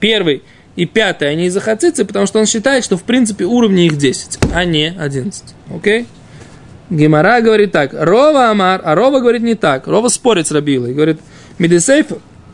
первый 0.00 0.42
и 0.76 0.86
пятый, 0.86 1.30
они 1.30 1.46
из-за 1.46 1.60
хацицы, 1.60 2.04
потому 2.04 2.26
что 2.26 2.38
он 2.38 2.46
считает, 2.46 2.84
что 2.84 2.96
в 2.96 3.02
принципе 3.02 3.44
уровни 3.44 3.86
их 3.86 3.96
10, 3.96 4.38
а 4.54 4.64
не 4.64 4.94
11. 4.98 5.44
Окей? 5.74 6.06
Гимара 6.90 7.40
говорит 7.40 7.72
так, 7.72 7.92
Рова 7.92 8.50
Амар, 8.50 8.80
а 8.84 8.94
Рова 8.94 9.20
говорит 9.20 9.42
не 9.42 9.54
так. 9.54 9.86
Рова 9.86 10.08
спорит 10.08 10.48
с 10.48 10.50
Рабилой, 10.50 10.92
говорит, 10.92 11.20
Медисейф, 11.58 12.06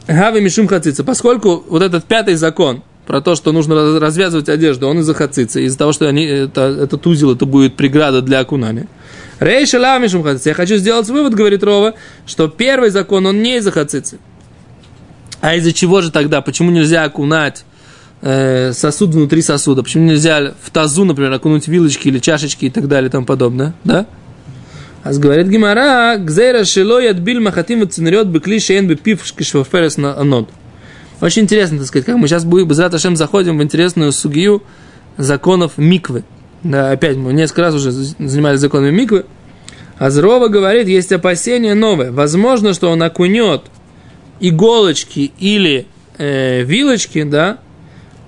Хави 0.06 0.40
Мишум 0.40 0.68
Хацица, 0.68 1.04
поскольку 1.04 1.64
вот 1.68 1.82
этот 1.82 2.04
пятый 2.04 2.34
закон, 2.34 2.82
про 3.06 3.20
то, 3.20 3.36
что 3.36 3.52
нужно 3.52 4.00
развязывать 4.00 4.48
одежду, 4.48 4.88
он 4.88 4.98
из-за 5.00 5.14
хацицы, 5.14 5.64
из-за 5.64 5.78
того, 5.78 5.92
что 5.92 6.08
они, 6.08 6.24
это, 6.24 6.62
этот 6.62 7.06
узел, 7.06 7.32
это 7.32 7.46
будет 7.46 7.76
преграда 7.76 8.20
для 8.20 8.40
окунания. 8.40 8.88
Рейша 9.38 9.78
ламишум 9.78 10.22
хацицы. 10.22 10.48
Я 10.50 10.54
хочу 10.54 10.76
сделать 10.76 11.08
вывод, 11.08 11.34
говорит 11.34 11.62
Рова, 11.62 11.94
что 12.26 12.48
первый 12.48 12.90
закон, 12.90 13.26
он 13.26 13.42
не 13.42 13.58
из-за 13.58 13.70
хацицы. 13.70 14.18
А 15.40 15.54
из-за 15.54 15.72
чего 15.72 16.00
же 16.00 16.10
тогда? 16.10 16.40
Почему 16.40 16.70
нельзя 16.70 17.04
окунать 17.04 17.64
э, 18.22 18.72
сосуд 18.72 19.10
внутри 19.10 19.42
сосуда? 19.42 19.82
Почему 19.82 20.04
нельзя 20.04 20.54
в 20.60 20.70
тазу, 20.70 21.04
например, 21.04 21.32
окунуть 21.32 21.68
вилочки 21.68 22.08
или 22.08 22.18
чашечки 22.18 22.64
и 22.64 22.70
так 22.70 22.88
далее 22.88 23.08
и 23.08 23.12
тому 23.12 23.26
подобное? 23.26 23.74
Да? 23.84 24.06
А 25.04 25.12
говорит 25.12 25.46
Гимара, 25.46 26.16
гзейра 26.18 26.64
шило 26.64 26.98
ядбиль 26.98 27.38
махатим 27.38 27.80
вацинерет 27.80 28.26
бекли 28.26 28.58
шейн 28.58 28.88
бепив 28.88 29.22
кишваферес 29.32 29.98
на 29.98 30.18
анод. 30.18 30.48
Очень 31.20 31.42
интересно, 31.42 31.78
так 31.78 31.86
сказать, 31.86 32.06
как 32.06 32.16
мы 32.16 32.28
сейчас 32.28 32.44
будем, 32.44 32.68
без 32.68 32.78
Раташем, 32.78 33.16
заходим 33.16 33.58
в 33.58 33.62
интересную 33.62 34.12
сугию 34.12 34.62
законов 35.16 35.78
миквы. 35.78 36.24
Да, 36.62 36.90
опять 36.90 37.16
мы 37.16 37.32
несколько 37.32 37.62
раз 37.62 37.74
уже 37.74 37.90
занимались 37.90 38.60
законами 38.60 38.90
миквы. 38.90 39.24
Азрова 39.98 40.48
говорит, 40.48 40.88
есть 40.88 41.12
опасение 41.12 41.74
новое. 41.74 42.12
Возможно, 42.12 42.74
что 42.74 42.90
он 42.90 43.02
окунет 43.02 43.62
иголочки 44.40 45.32
или 45.38 45.86
э, 46.18 46.62
вилочки, 46.62 47.22
да, 47.22 47.58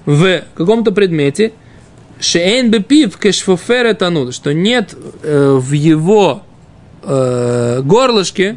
в 0.07 0.43
каком-то 0.55 0.93
предмете, 0.93 1.53
шейн 2.21 2.71
бепив 2.71 3.19
кешфофер 3.19 3.97
что 4.33 4.55
нет 4.55 4.95
э, 5.23 5.59
в 5.61 5.73
его 5.73 6.43
э, 7.03 7.83
горлышке 7.83 8.57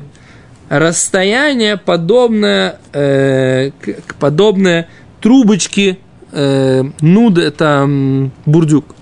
расстояние 0.72 1.76
подобное, 1.76 2.80
э, 2.94 3.72
подобное 4.20 4.88
трубочке 5.20 5.98
э, 6.32 6.84
нуд, 7.02 7.38
это 7.38 7.90
бурдюк, 8.46 8.96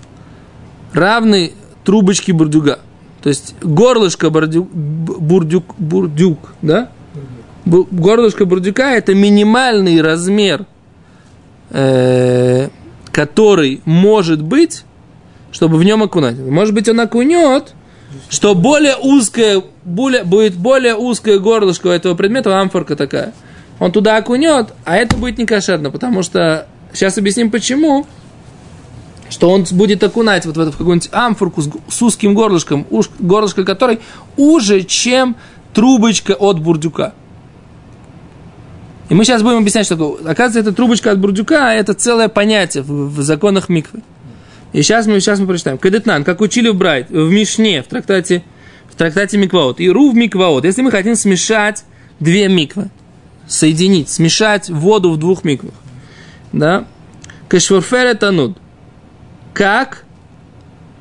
равный 0.92 1.52
трубочке 1.84 2.32
бурдюга. 2.32 2.80
То 3.22 3.28
есть 3.28 3.54
горлышко 3.62 4.30
бурдюк, 4.30 4.68
бурдюк, 4.68 5.76
бурдюк 5.78 6.54
да? 6.60 6.90
Горлышко 7.64 8.46
бурдюка 8.46 8.96
это 8.96 9.14
минимальный 9.14 10.00
размер, 10.00 10.66
э, 11.70 12.68
который 13.12 13.80
может 13.84 14.42
быть, 14.42 14.84
чтобы 15.52 15.78
в 15.78 15.84
нем 15.84 16.02
окунать. 16.02 16.36
Может 16.36 16.74
быть, 16.74 16.88
он 16.88 16.98
окунет, 16.98 17.74
что 18.28 18.54
более 18.54 18.96
узкое, 18.96 19.62
более, 19.84 20.24
будет 20.24 20.54
более 20.56 20.94
узкое 20.94 21.38
горлышко 21.38 21.88
у 21.88 21.90
этого 21.90 22.14
предмета, 22.14 22.58
амфорка 22.58 22.96
такая. 22.96 23.32
Он 23.78 23.92
туда 23.92 24.16
окунет, 24.16 24.74
а 24.84 24.96
это 24.96 25.16
будет 25.16 25.38
не 25.38 25.46
кошерно, 25.46 25.90
потому 25.90 26.22
что, 26.22 26.66
сейчас 26.92 27.16
объясним 27.18 27.50
почему, 27.50 28.06
что 29.30 29.50
он 29.50 29.64
будет 29.70 30.02
окунать 30.02 30.44
вот 30.44 30.56
в 30.56 30.60
эту 30.60 30.72
какую-нибудь 30.72 31.08
амфорку 31.12 31.62
с, 31.62 31.70
с 31.88 32.02
узким 32.02 32.34
горлышком, 32.34 32.86
уж, 32.90 33.10
горлышко 33.18 33.64
которой 33.64 34.00
уже, 34.36 34.82
чем 34.82 35.36
трубочка 35.72 36.32
от 36.32 36.60
бурдюка. 36.60 37.14
И 39.08 39.14
мы 39.14 39.24
сейчас 39.24 39.42
будем 39.42 39.58
объяснять, 39.58 39.86
что 39.86 40.20
оказывается, 40.24 40.60
эта 40.60 40.72
трубочка 40.72 41.10
от 41.10 41.18
бурдюка, 41.18 41.74
это 41.74 41.94
целое 41.94 42.28
понятие 42.28 42.82
в, 42.82 43.14
в 43.14 43.22
законах 43.22 43.68
миквы. 43.68 44.02
И 44.72 44.82
сейчас 44.82 45.06
мы, 45.06 45.20
сейчас 45.20 45.40
мы 45.40 45.46
прочитаем. 45.46 45.78
Кадетнан, 45.78 46.24
как 46.24 46.40
учили 46.40 46.68
в 46.68 46.76
Брайт, 46.76 47.10
в 47.10 47.30
Мишне, 47.30 47.82
в 47.82 47.86
трактате, 47.86 48.44
в 48.88 48.94
трактате 48.94 49.36
Микваот. 49.36 49.80
И 49.80 49.90
Ру 49.90 50.12
в 50.12 50.14
Микваот. 50.14 50.64
Если 50.64 50.82
мы 50.82 50.90
хотим 50.90 51.16
смешать 51.16 51.84
две 52.20 52.48
миквы, 52.48 52.90
соединить, 53.48 54.08
смешать 54.08 54.70
воду 54.70 55.10
в 55.10 55.16
двух 55.16 55.44
миквах, 55.44 55.74
да, 56.52 56.86
кашвурфер 57.48 58.16
тануд. 58.16 58.56
Как 59.52 60.04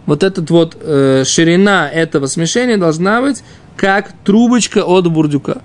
вот 0.07 0.23
этот 0.23 0.49
вот 0.49 0.75
э, 0.81 1.23
ширина 1.25 1.87
этого 1.87 2.25
смешения 2.25 2.77
должна 2.77 3.21
быть 3.21 3.43
как 3.77 4.11
трубочка 4.23 4.83
от 4.83 5.09
бурдюка. 5.11 5.61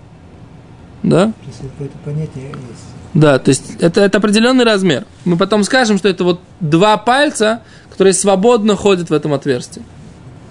Да? 1.03 1.33
Если 1.47 1.69
какое-то 1.69 1.97
понятие 2.05 2.45
есть. 2.49 2.85
Да, 3.15 3.39
то 3.39 3.49
есть 3.49 3.77
это, 3.81 4.03
это 4.03 4.19
определенный 4.19 4.65
размер. 4.65 5.07
Мы 5.25 5.37
потом 5.37 5.65
скажем, 5.65 5.97
что 5.99 6.09
это 6.09 6.25
вот 6.25 6.41
два 6.61 6.97
пальца, 6.97 7.63
которые 7.95 8.13
свободно 8.13 8.75
ходят 8.75 9.09
в 9.09 9.13
этом 9.13 9.33
отверстии. 9.35 9.81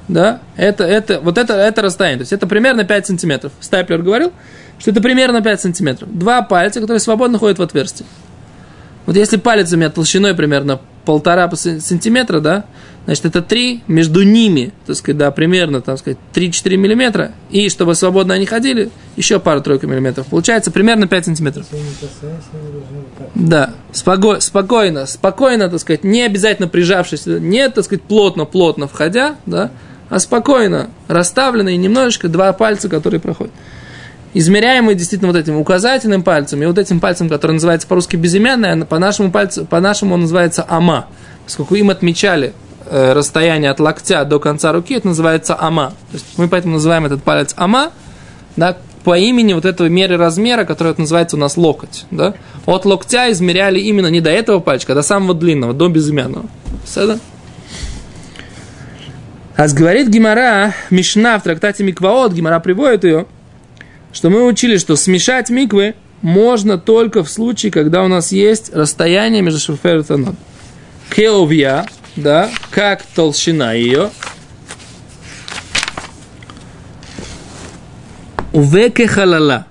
Да? 0.08 0.40
Это, 0.56 0.86
это, 0.86 1.20
вот 1.20 1.38
это, 1.38 1.56
это 1.56 1.82
расстояние. 1.82 2.20
То 2.20 2.22
есть 2.22 2.32
это 2.32 2.48
примерно 2.48 2.86
5 2.86 3.08
сантиметров. 3.08 3.52
Стайплер 3.60 4.02
говорил, 4.02 4.32
что 4.80 4.92
это 4.92 5.02
примерно 5.02 5.42
5 5.42 5.60
сантиметров. 5.60 6.08
Два 6.10 6.42
пальца, 6.42 6.80
которые 6.80 7.02
свободно 7.02 7.38
ходят 7.38 7.60
в 7.60 7.62
отверстие. 7.62 8.08
Вот 9.06 9.18
если 9.18 9.36
палец 9.36 9.74
у 9.74 9.76
меня 9.76 9.90
толщиной 9.90 10.34
примерно 10.36 10.80
полтора 11.06 11.50
сантиметра, 11.56 12.40
да, 12.40 12.66
значит, 13.06 13.26
это 13.26 13.42
3, 13.42 13.84
между 13.88 14.24
ними, 14.24 14.74
так 14.86 14.96
сказать, 14.96 15.18
да, 15.18 15.32
примерно, 15.32 15.82
там 15.82 15.98
сказать, 15.98 16.18
3-4 16.34 16.78
миллиметра, 16.78 17.32
и 17.50 17.70
чтобы 17.70 17.96
свободно 17.96 18.34
они 18.34 18.46
ходили, 18.46 18.90
еще 19.16 19.40
пару-тройку 19.40 19.88
миллиметров. 19.88 20.28
Получается 20.28 20.72
примерно 20.72 21.08
5 21.08 21.26
сантиметров. 21.26 21.66
Да, 23.36 23.74
споко- 23.92 24.40
спокойно, 24.40 25.06
спокойно, 25.06 25.70
так 25.70 25.80
сказать, 25.80 26.04
не 26.04 26.24
обязательно 26.24 26.68
прижавшись, 26.68 27.26
не, 27.26 27.70
так 27.70 27.84
сказать, 27.84 28.04
плотно-плотно 28.04 28.88
входя, 28.88 29.36
да, 29.46 29.72
а 30.10 30.20
спокойно, 30.20 30.90
расставлено 31.08 31.70
и 31.70 31.78
немножечко 31.78 32.30
два 32.30 32.54
пальца, 32.54 32.88
которые 32.88 33.20
проходят. 33.20 33.54
Измеряем 34.36 34.86
мы 34.86 34.96
действительно 34.96 35.32
вот 35.32 35.38
этим 35.38 35.58
указательным 35.58 36.24
пальцем 36.24 36.62
и 36.64 36.66
вот 36.66 36.78
этим 36.78 37.00
пальцем, 37.00 37.30
который 37.30 37.54
называется 37.54 37.88
по-русски 37.88 38.16
безымянное, 38.16 38.86
по 38.86 38.98
нашему 38.98 39.32
пальцу, 39.32 39.66
по 39.66 39.80
нашему 39.80 40.16
он 40.16 40.22
называется 40.22 40.66
ама. 40.68 41.08
Поскольку 41.46 41.76
им 41.76 41.92
отмечали 41.92 42.54
э, 42.86 43.14
расстояние 43.14 43.70
от 43.70 43.80
локтя 43.80 44.26
до 44.26 44.40
конца 44.40 44.72
руки, 44.72 44.96
это 44.96 45.08
называется 45.08 45.56
ама. 45.60 45.94
То 46.12 46.14
есть 46.14 46.26
мы 46.38 46.48
поэтому 46.48 46.76
называем 46.76 47.06
этот 47.06 47.22
палец 47.22 47.54
ама, 47.58 47.92
да, 48.56 48.78
по 49.04 49.18
имени 49.18 49.54
вот 49.54 49.66
этого 49.66 49.88
меры 49.88 50.18
размера, 50.18 50.64
который 50.66 50.96
называется 50.98 51.36
у 51.36 51.40
нас 51.40 51.58
локоть. 51.58 52.06
Да? 52.10 52.34
От 52.66 52.86
локтя 52.86 53.32
измеряли 53.32 53.80
именно 53.80 54.08
не 54.08 54.22
до 54.22 54.32
этого 54.32 54.60
пальчика, 54.60 54.94
а 54.94 54.96
до 54.96 55.02
самого 55.04 55.34
длинного, 55.34 55.74
до 55.74 55.90
безымянного. 55.90 56.46
Все, 56.86 57.18
А 59.56 59.68
говорит 59.68 60.08
Гимара, 60.08 60.74
Мишна 60.90 61.38
в 61.38 61.44
трактате 61.44 61.84
Микваот, 61.84 62.34
Гимара 62.34 62.60
приводит 62.60 63.04
ее, 63.04 63.26
что 64.14 64.30
мы 64.30 64.46
учили, 64.46 64.78
что 64.78 64.96
смешать 64.96 65.50
миквы 65.50 65.96
можно 66.22 66.78
только 66.78 67.24
в 67.24 67.30
случае, 67.30 67.72
когда 67.72 68.04
у 68.04 68.08
нас 68.08 68.32
есть 68.32 68.74
расстояние 68.74 69.42
между 69.42 69.60
шофер 69.60 70.00
и 70.00 70.04
танот. 70.04 70.36
Кеовья, 71.14 71.86
да, 72.16 72.50
как 72.72 73.04
толщина 73.04 73.74
ее. 73.74 74.10
Увеке 78.54 79.08
халала. 79.08 79.66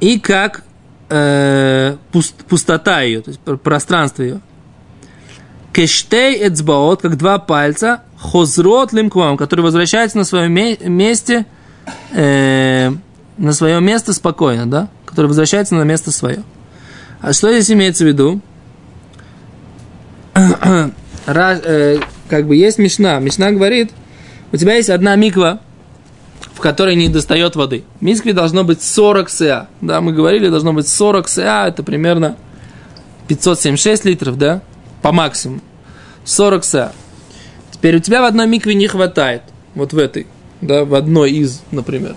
И 0.00 0.18
как 0.20 0.64
э, 1.08 1.96
пуст, 2.12 2.34
пустота 2.44 3.00
ее, 3.00 3.22
то 3.22 3.30
есть 3.30 3.40
пространство 3.62 4.22
ее. 4.22 4.40
Кештей 5.72 6.46
эцбаот, 6.46 7.02
как 7.02 7.16
два 7.16 7.38
пальца, 7.38 8.02
хозрот 8.18 8.92
лимквам, 8.92 9.36
который 9.36 9.60
возвращается 9.60 10.18
на 10.18 10.24
своем 10.24 10.52
месте 10.52 11.46
э, 12.12 12.92
на 13.36 13.52
свое 13.52 13.80
место 13.80 14.12
спокойно, 14.12 14.68
да? 14.68 14.88
Который 15.04 15.26
возвращается 15.26 15.74
на 15.74 15.82
место 15.82 16.10
свое. 16.10 16.42
А 17.20 17.32
что 17.32 17.50
здесь 17.52 17.70
имеется 17.70 18.04
в 18.04 18.08
виду? 18.08 18.40
Ра- 20.34 20.92
э, 21.64 21.98
как 22.28 22.46
бы 22.46 22.56
есть 22.56 22.78
Мишна. 22.78 23.18
Мишна 23.18 23.50
говорит, 23.52 23.92
у 24.52 24.56
тебя 24.56 24.74
есть 24.74 24.90
одна 24.90 25.16
миква, 25.16 25.60
в 26.54 26.60
которой 26.60 26.94
не 26.96 27.08
достает 27.08 27.56
воды. 27.56 27.84
В 28.00 28.02
мискве 28.02 28.32
должно 28.32 28.64
быть 28.64 28.82
40 28.82 29.28
СА. 29.28 29.68
Да, 29.80 30.00
мы 30.00 30.12
говорили, 30.12 30.48
должно 30.48 30.72
быть 30.72 30.88
40 30.88 31.28
СА, 31.28 31.66
это 31.68 31.82
примерно 31.82 32.36
576 33.28 34.04
литров, 34.06 34.38
да, 34.38 34.62
по 35.02 35.12
максимуму. 35.12 35.60
40 36.24 36.64
СА. 36.64 36.92
Теперь 37.72 37.96
у 37.96 38.00
тебя 38.00 38.22
в 38.22 38.24
одной 38.24 38.46
микве 38.46 38.74
не 38.74 38.86
хватает, 38.86 39.42
вот 39.74 39.92
в 39.92 39.98
этой, 39.98 40.26
да, 40.60 40.84
в 40.84 40.94
одной 40.94 41.32
из, 41.32 41.60
например. 41.72 42.16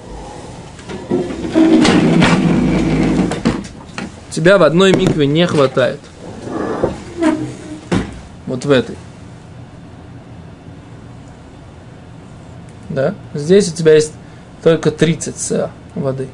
Тебя 4.40 4.58
в 4.58 4.64
одной 4.64 4.94
микве 4.94 5.28
не 5.28 5.46
хватает. 5.46 6.00
Вот 8.46 8.64
в 8.64 8.72
этой. 8.72 8.96
Да? 12.88 13.16
Здесь 13.34 13.68
у 13.68 13.76
тебя 13.76 13.96
есть 13.96 14.14
только 14.64 14.92
30 14.92 15.38
СА 15.38 15.72
воды. 15.94 16.30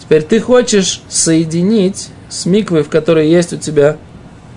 Теперь 0.00 0.22
ты 0.22 0.40
хочешь 0.40 1.02
соединить 1.10 2.08
с 2.30 2.46
миквой, 2.46 2.84
в 2.84 2.88
которой 2.88 3.28
есть 3.28 3.52
у 3.52 3.58
тебя 3.58 3.98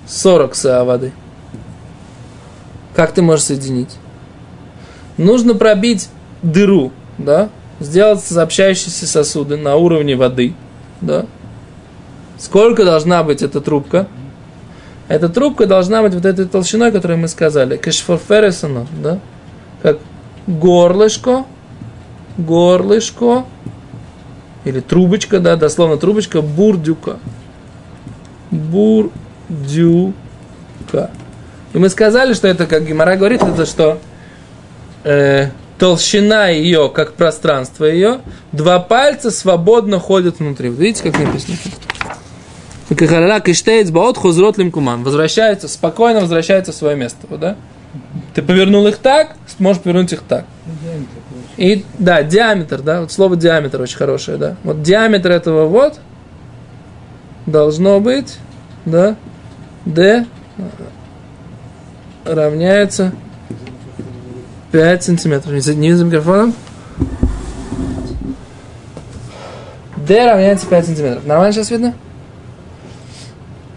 40 0.08 0.56
СА 0.56 0.86
воды. 0.86 1.12
Как 2.96 3.12
ты 3.12 3.22
можешь 3.22 3.48
соединить? 3.48 3.98
Нужно 5.18 5.54
пробить 5.54 6.08
дыру, 6.42 6.94
да? 7.18 7.50
Сделать 7.82 8.22
сообщающиеся 8.22 9.06
сосуды 9.06 9.58
на 9.58 9.76
уровне 9.76 10.16
воды, 10.16 10.56
да? 11.02 11.26
Сколько 12.38 12.86
должна 12.86 13.24
быть 13.24 13.42
эта 13.42 13.62
трубка? 13.62 14.08
Эта 15.08 15.30
трубка 15.30 15.68
должна 15.68 16.02
быть 16.02 16.14
вот 16.14 16.26
этой 16.26 16.46
толщиной, 16.46 16.92
которую 16.92 17.20
мы 17.20 17.28
сказали. 17.28 17.78
Кэшфорфересона, 17.78 18.88
да? 19.02 19.20
Как 19.82 20.00
горлышко, 20.48 21.46
горлышко, 22.38 23.46
или 24.66 24.80
трубочка, 24.80 25.40
да, 25.40 25.56
дословно 25.56 25.98
трубочка, 25.98 26.42
бурдюка. 26.42 27.18
Бурдюка. 28.50 29.12
И 31.74 31.78
мы 31.78 31.90
сказали, 31.90 32.34
что 32.34 32.48
это, 32.48 32.66
как 32.66 32.86
Гимара 32.86 33.16
говорит, 33.16 33.44
это 33.44 33.66
что 33.66 34.00
э, 35.04 35.50
толщина 35.78 36.50
ее, 36.50 36.90
как 36.94 37.14
пространство 37.14 37.86
ее, 37.86 38.22
два 38.52 38.80
пальца 38.80 39.32
свободно 39.32 40.00
ходят 40.00 40.40
внутри. 40.40 40.70
Видите, 40.70 41.04
как 41.04 41.20
написано? 41.20 41.58
Возвращается, 45.04 45.68
спокойно 45.68 46.22
возвращается 46.22 46.72
в 46.72 46.76
свое 46.76 46.96
место. 46.96 47.26
Вот, 47.30 47.40
да? 47.40 47.56
Ты 48.34 48.42
повернул 48.42 48.86
их 48.88 48.98
так, 48.98 49.36
можешь 49.60 49.82
повернуть 49.82 50.14
их 50.14 50.22
так. 50.22 50.46
И 51.58 51.86
да, 51.98 52.22
диаметр, 52.22 52.82
да, 52.82 53.02
вот 53.02 53.12
слово 53.12 53.38
диаметр 53.38 53.82
очень 53.82 53.98
хорошее, 53.98 54.38
да. 54.38 54.56
Вот 54.64 54.82
диаметр 54.82 55.32
этого 55.32 55.68
вот 55.68 56.00
должно 57.46 58.00
быть, 58.00 58.38
да, 58.86 59.16
d 59.86 60.26
равняется 62.26 63.14
5 64.76 65.04
сантиметров. 65.04 65.54
Не 65.54 65.94
за 65.94 66.04
микрофоном. 66.04 66.54
D 69.96 70.26
равняется 70.26 70.68
5 70.68 70.86
сантиметров. 70.86 71.26
Нормально 71.26 71.54
сейчас 71.54 71.72
видно? 71.72 71.96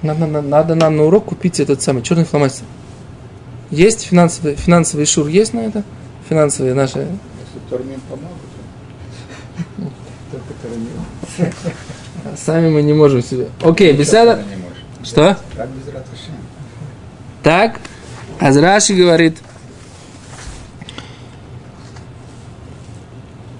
Надо, 0.02 0.26
надо, 0.26 0.48
надо 0.48 0.74
нам 0.74 0.96
на 0.96 1.04
урок 1.04 1.26
купить 1.26 1.60
этот 1.60 1.82
самый 1.82 2.02
черный 2.02 2.24
фломастер. 2.24 2.64
Есть 3.70 4.06
финансовый, 4.06 4.56
финансовый 4.56 5.06
шур, 5.06 5.28
есть 5.28 5.54
на 5.54 5.60
это? 5.60 5.84
Финансовые 6.28 6.74
наши... 6.74 6.98
Если 6.98 7.60
Тормин. 7.70 8.00
Сами 12.36 12.70
мы 12.70 12.82
не 12.82 12.92
можем 12.92 13.22
себе. 13.22 13.50
Окей, 13.62 13.92
беседа... 13.92 14.42
Что? 15.04 15.36
Так, 17.44 17.78
Азраши 18.40 18.94
говорит. 18.94 19.38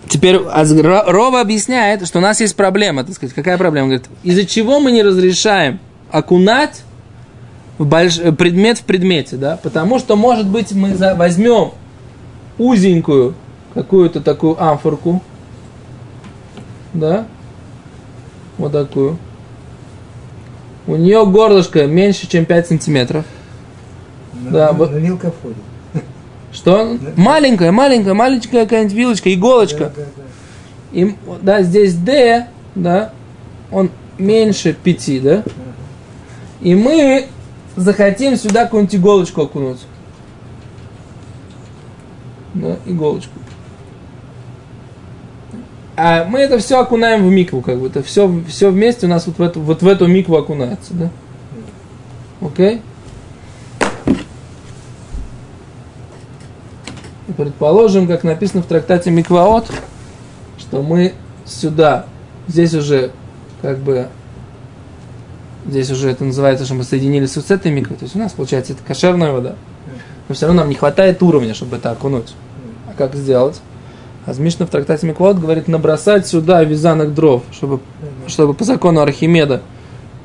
Теперь 0.09 0.37
Ро- 0.37 1.05
Рова 1.07 1.40
объясняет, 1.40 2.07
что 2.07 2.18
у 2.18 2.23
нас 2.23 2.40
есть 2.40 2.57
проблема, 2.57 3.05
так 3.05 3.14
сказать. 3.14 3.35
Какая 3.35 3.59
проблема? 3.59 3.85
Он 3.87 3.90
Говорит, 3.90 4.09
из-за 4.23 4.44
чего 4.47 4.81
мы 4.81 4.90
не 4.90 5.03
разрешаем 5.03 5.81
окунать 6.11 6.83
в 7.77 7.87
больш- 7.87 8.33
предмет 8.33 8.79
в 8.79 8.83
предмете, 8.85 9.37
да? 9.37 9.59
Потому 9.62 9.99
что, 9.99 10.16
может 10.16 10.47
быть, 10.49 10.73
мы 10.73 10.94
за- 10.94 11.14
возьмем 11.14 11.73
узенькую 12.57 13.35
какую-то 13.75 14.21
такую 14.21 14.61
амфорку, 14.62 15.23
да? 16.94 17.27
Вот 18.57 18.73
такую. 18.73 19.18
У 20.87 20.97
нее 20.97 21.25
горлышко 21.27 21.87
меньше, 21.87 22.27
чем 22.29 22.47
5 22.47 22.68
сантиметров. 22.68 23.27
На- 24.33 24.51
Да, 24.51 24.66
на- 24.68 24.73
вот- 24.73 24.90
на 24.92 25.16
входит. 25.16 25.57
Что? 26.53 26.97
Маленькая, 27.17 27.73
маленькая, 27.73 28.15
маленькая 28.15 28.65
какая-нибудь 28.65 28.95
вилочка, 28.95 29.33
иголочка. 29.33 29.93
Да, 29.95 30.03
да, 30.03 30.03
да. 30.17 30.23
И, 30.93 31.15
да, 31.43 31.63
здесь 31.63 31.95
D, 31.95 32.47
да, 32.75 33.13
он 33.71 33.91
меньше 34.19 34.73
5, 34.73 35.23
да? 35.23 35.45
И 36.61 36.75
мы 36.75 37.27
захотим 37.77 38.37
сюда 38.37 38.65
какую-нибудь 38.65 38.95
иголочку 38.97 39.43
окунуть. 39.43 39.81
Да, 42.55 42.77
иголочку. 42.87 43.33
А 45.97 46.25
мы 46.25 46.39
это 46.39 46.59
все 46.59 46.81
окунаем 46.81 47.27
в 47.27 47.31
микву, 47.31 47.61
как 47.61 47.79
бы. 47.79 47.89
Это 47.89 48.03
все, 48.03 48.33
все 48.49 48.71
вместе 48.71 49.07
у 49.07 49.09
нас 49.09 49.27
вот 49.27 49.39
в 49.39 49.43
эту, 49.43 49.61
вот 49.61 49.83
в 49.83 49.87
эту 49.87 50.07
микву 50.07 50.37
окунается, 50.37 50.95
да? 50.95 51.11
Окей? 52.41 52.77
И 52.77 52.81
Предположим, 57.37 58.07
как 58.07 58.25
написано 58.25 58.62
в 58.62 58.67
трактате 58.67 59.11
Микваот, 59.11 59.71
что 60.59 60.83
мы 60.83 61.12
сюда, 61.45 62.07
здесь 62.47 62.75
уже 62.75 63.11
как 63.61 63.79
бы, 63.79 64.09
здесь 65.67 65.91
уже 65.91 66.11
это 66.11 66.25
называется, 66.25 66.64
что 66.64 66.75
мы 66.75 66.85
соединились 66.85 67.33
с 67.33 67.51
этой 67.51 67.71
миквой, 67.71 67.97
то 67.97 68.05
есть 68.05 68.17
у 68.17 68.19
нас 68.19 68.33
получается 68.33 68.73
это 68.73 68.83
кошерная 68.83 69.33
вода, 69.33 69.57
но 70.29 70.35
все 70.35 70.47
равно 70.47 70.62
нам 70.62 70.71
не 70.71 70.75
хватает 70.75 71.23
уровня, 71.23 71.55
чтобы 71.55 71.77
это 71.77 71.91
окунуть. 71.91 72.35
А 72.88 72.95
как 72.97 73.14
сделать? 73.14 73.61
Азмишна 74.25 74.67
в 74.67 74.71
трактате 74.71 75.07
Микваот 75.07 75.38
говорит 75.38 75.69
набросать 75.69 76.27
сюда 76.27 76.62
вязанок 76.62 77.14
дров, 77.14 77.43
чтобы, 77.51 77.81
чтобы 78.27 78.55
по 78.55 78.64
закону 78.64 79.01
Архимеда, 79.01 79.62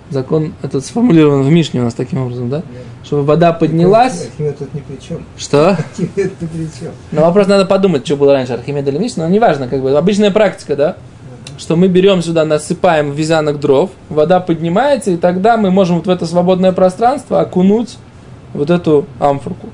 закон 0.10 0.54
этот 0.62 0.86
сформулирован 0.86 1.44
в 1.44 1.50
Мишне 1.50 1.82
у 1.82 1.84
нас 1.84 1.94
таким 1.94 2.22
образом, 2.22 2.50
да? 2.50 2.64
Чтобы 3.04 3.24
вода 3.24 3.54
поднялась. 3.54 4.28
Архимед 4.28 4.58
тут 4.58 4.74
ни 4.74 4.80
при 4.80 5.02
чем. 5.02 5.24
Что? 5.38 5.70
Архимед 5.78 6.42
ни 6.42 6.46
при 6.46 6.68
чем. 6.80 6.92
Но 7.12 7.22
вопрос 7.22 7.48
надо 7.48 7.66
подумать, 7.66 8.06
что 8.06 8.16
было 8.16 8.34
раньше, 8.34 8.54
Архимед 8.54 8.88
или 8.88 8.98
Мишна, 8.98 9.28
но 9.28 9.34
неважно, 9.34 9.68
как 9.68 9.82
бы, 9.82 9.92
обычная 9.92 10.32
практика, 10.32 10.76
да? 10.76 10.96
Что 11.58 11.76
мы 11.76 11.88
берем 11.88 12.22
сюда, 12.22 12.46
насыпаем 12.46 13.12
вязанок 13.12 13.60
дров, 13.60 13.92
вода 14.10 14.40
поднимается, 14.40 15.12
и 15.12 15.18
тогда 15.18 15.58
мы 15.58 15.72
можем 15.72 15.98
вот 15.98 16.08
в 16.08 16.10
это 16.10 16.26
свободное 16.26 16.72
пространство 16.72 17.42
окунуть 17.42 17.98
вот 18.54 18.70
эту 18.70 19.06
амфорку. 19.20 19.70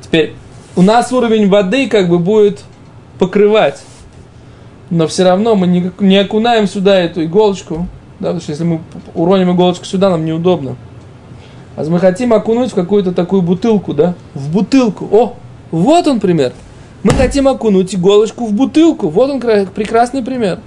Теперь, 0.00 0.34
у 0.76 0.82
нас 0.82 1.12
уровень 1.12 1.48
воды 1.48 1.88
как 1.88 2.08
бы 2.08 2.18
будет 2.18 2.60
покрывать, 3.18 3.80
но 4.90 5.06
все 5.06 5.24
равно 5.24 5.54
мы 5.54 5.66
не, 5.66 5.92
не 6.00 6.16
окунаем 6.18 6.66
сюда 6.66 6.98
эту 6.98 7.24
иголочку, 7.24 7.86
да, 8.20 8.28
потому 8.28 8.40
что 8.40 8.52
если 8.52 8.64
мы 8.64 8.80
уроним 9.14 9.52
иголочку 9.52 9.84
сюда, 9.84 10.10
нам 10.10 10.24
неудобно. 10.24 10.76
А 11.76 11.84
мы 11.84 11.98
хотим 11.98 12.32
окунуть 12.32 12.70
в 12.72 12.74
какую-то 12.74 13.12
такую 13.12 13.42
бутылку, 13.42 13.94
да? 13.94 14.14
В 14.34 14.50
бутылку. 14.52 15.08
О, 15.10 15.34
вот 15.70 16.06
он 16.06 16.20
пример. 16.20 16.52
Мы 17.02 17.10
хотим 17.12 17.48
окунуть 17.48 17.94
иголочку 17.94 18.46
в 18.46 18.52
бутылку. 18.52 19.08
Вот 19.08 19.28
он 19.30 19.40
кра- 19.40 19.66
прекрасный 19.66 20.22
пример. 20.22 20.60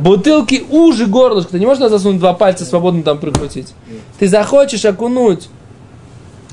Бутылки 0.00 0.64
уже 0.70 1.06
горлышко. 1.06 1.52
Ты 1.52 1.58
не 1.58 1.66
можешь 1.66 1.90
засунуть 1.90 2.20
два 2.20 2.34
пальца 2.34 2.64
свободно 2.64 3.02
там 3.02 3.18
прикрутить. 3.18 3.74
Ты 4.18 4.28
захочешь 4.28 4.84
окунуть 4.84 5.48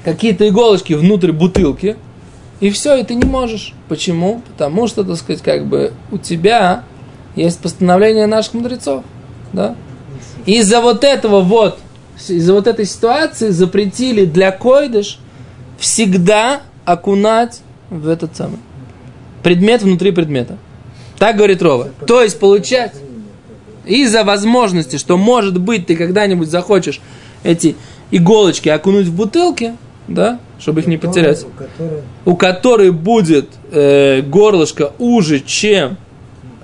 какие-то 0.04 0.48
иголочки 0.48 0.94
внутрь 0.94 1.32
бутылки, 1.32 1.96
и 2.60 2.70
все, 2.72 2.96
и 2.98 3.04
ты 3.04 3.14
не 3.14 3.26
можешь. 3.26 3.74
Почему? 3.88 4.42
Потому 4.48 4.88
что, 4.88 5.04
так 5.04 5.16
сказать, 5.18 5.42
как 5.44 5.66
бы 5.68 5.94
у 6.12 6.18
тебя 6.18 6.84
есть 7.36 7.60
постановление 7.60 8.26
наших 8.26 8.56
мудрецов. 8.56 9.04
Да? 9.54 9.76
Из-за 10.46 10.82
вот 10.82 11.04
этого 11.04 11.42
вот, 11.42 11.80
из-за 12.28 12.54
вот 12.54 12.68
этой 12.68 12.86
ситуации 12.86 13.50
запретили 13.50 14.26
для 14.26 14.52
койдыш 14.52 15.20
всегда 15.78 16.62
окунать 16.86 17.62
в 17.90 18.08
этот 18.08 18.36
самый 18.36 18.60
предмет 19.44 19.82
внутри 19.82 20.12
предмета. 20.12 20.58
Так 21.20 21.38
говорит 21.38 21.62
Рова. 21.62 21.90
То 22.06 22.22
есть 22.22 22.40
получать 22.40 22.94
из-за 23.86 24.24
возможности, 24.24 24.98
что 24.98 25.18
может 25.18 25.60
быть 25.60 25.86
ты 25.88 25.96
когда-нибудь 25.96 26.50
захочешь 26.50 27.00
эти 27.44 27.76
иголочки 28.12 28.70
окунуть 28.70 29.08
в 29.08 29.16
бутылки, 29.16 29.76
да, 30.08 30.40
чтобы 30.60 30.82
их 30.82 30.88
не 30.88 30.98
потерять, 30.98 31.46
у 31.46 31.50
которой- 31.50 32.02
у 32.26 32.36
которой 32.36 32.92
будет 32.92 33.50
э, 33.72 34.22
горлышко 34.22 34.92
уже, 34.98 35.40
чем 35.40 35.98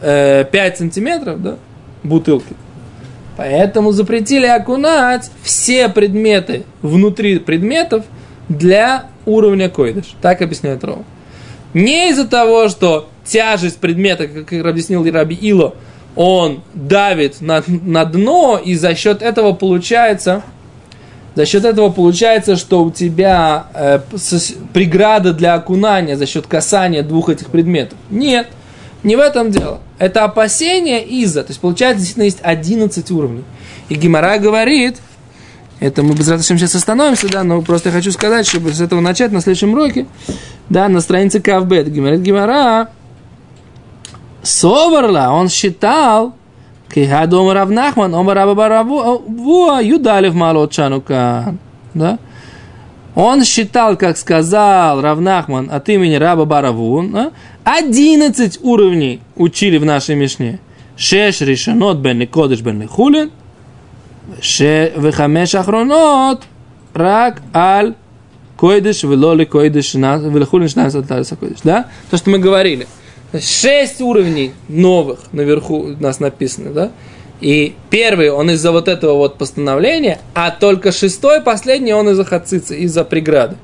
э, 0.01 0.45
5 0.51 0.77
сантиметров, 0.77 1.41
да, 1.41 1.55
бутылки. 2.03 2.55
Поэтому 3.35 3.91
запретили 3.91 4.45
окунать 4.45 5.31
все 5.41 5.89
предметы 5.89 6.63
внутри 6.81 7.39
предметов 7.39 8.05
для 8.47 9.05
уровня 9.25 9.69
койдыш. 9.69 10.15
Так 10.21 10.41
объясняет 10.41 10.83
Рова. 10.83 11.03
Не 11.73 12.11
из-за 12.11 12.27
того, 12.27 12.69
что 12.69 13.09
тяжесть 13.25 13.79
предмета, 13.79 14.27
как 14.27 14.53
объяснил 14.65 15.03
Раби 15.11 15.35
Ило, 15.35 15.73
он 16.15 16.61
давит 16.75 17.41
на, 17.41 17.63
на 17.67 18.05
дно, 18.05 18.61
и 18.63 18.75
за 18.75 18.93
счет 18.93 19.23
этого 19.23 19.53
получается, 19.53 20.43
за 21.33 21.47
счет 21.47 21.65
этого 21.65 21.89
получается, 21.89 22.55
что 22.55 22.83
у 22.83 22.91
тебя 22.91 23.65
э, 23.73 23.99
преграда 24.73 25.33
для 25.33 25.55
окунания 25.55 26.15
за 26.15 26.27
счет 26.27 26.45
касания 26.45 27.01
двух 27.01 27.29
этих 27.29 27.47
предметов. 27.47 27.97
Нет, 28.11 28.47
не 29.03 29.15
в 29.15 29.19
этом 29.19 29.51
дело. 29.51 29.79
Это 29.99 30.23
опасение 30.23 31.03
из-за. 31.05 31.43
То 31.43 31.51
есть 31.51 31.59
получается, 31.59 31.99
действительно 31.99 32.23
есть 32.23 32.39
11 32.41 33.11
уровней. 33.11 33.43
И 33.89 33.95
Гимара 33.95 34.37
говорит, 34.37 34.97
это 35.79 36.03
мы 36.03 36.15
без 36.15 36.27
сейчас 36.27 36.75
остановимся, 36.75 37.29
да, 37.29 37.43
но 37.43 37.61
просто 37.61 37.91
хочу 37.91 38.11
сказать, 38.11 38.47
чтобы 38.47 38.71
с 38.73 38.79
этого 38.79 39.01
начать 39.01 39.31
на 39.31 39.41
следующем 39.41 39.73
уроке, 39.73 40.05
да, 40.69 40.87
на 40.87 41.01
странице 41.01 41.41
Кавбет, 41.41 41.93
говорит 41.93 42.21
Гимара, 42.21 42.89
Соварла, 44.41 45.31
он 45.31 45.49
считал, 45.49 46.33
Кихад 46.93 47.33
Равнахман, 47.33 48.13
Омар 48.13 48.37
Абабаравуа, 48.37 49.81
Юдалев 49.81 50.33
Малот 50.35 50.73
Шанукан. 50.73 51.57
Да? 51.93 52.19
Он 53.15 53.43
считал, 53.43 53.95
как 53.95 54.17
сказал 54.17 55.01
Равнахман 55.01 55.69
от 55.71 55.87
имени 55.89 56.15
Раба 56.15 56.45
Баравун? 56.45 57.31
11 57.63 58.59
уровней 58.61 59.21
учили 59.35 59.77
в 59.77 59.85
нашей 59.85 60.15
Мишне. 60.15 60.59
Шеш 60.97 61.41
решенот 61.41 61.97
бен 61.97 62.27
кодыш 62.27 62.61
бен 62.61 62.87
хулин. 62.87 63.31
Ше 64.41 64.93
вехамеш 64.95 65.55
ахронот. 65.55 66.43
Рак 66.93 67.41
аль 67.53 67.95
койдыш 68.57 69.03
велоли 69.03 69.45
койдыш 69.45 69.93
велхулин 69.93 70.69
шнас 70.69 70.93
койдыш. 70.93 71.59
Да? 71.63 71.87
То, 72.11 72.17
что 72.17 72.29
мы 72.29 72.39
говорили. 72.39 72.87
Шесть 73.39 73.99
уровней 74.01 74.51
новых 74.67 75.19
наверху 75.31 75.77
у 75.77 75.87
нас 76.03 76.19
написано, 76.19 76.71
да? 76.71 76.91
И 77.41 77.73
первый, 77.89 78.29
он 78.29 78.51
из-за 78.51 78.71
вот 78.71 78.87
этого 78.87 79.15
вот 79.15 79.37
постановления, 79.37 80.19
а 80.33 80.51
только 80.51 80.91
шестой, 80.91 81.41
последний, 81.41 81.93
он 81.93 82.07
из-за 82.09 82.23
хацицы, 82.23 82.77
из-за 82.77 83.03
преграды. 83.03 83.57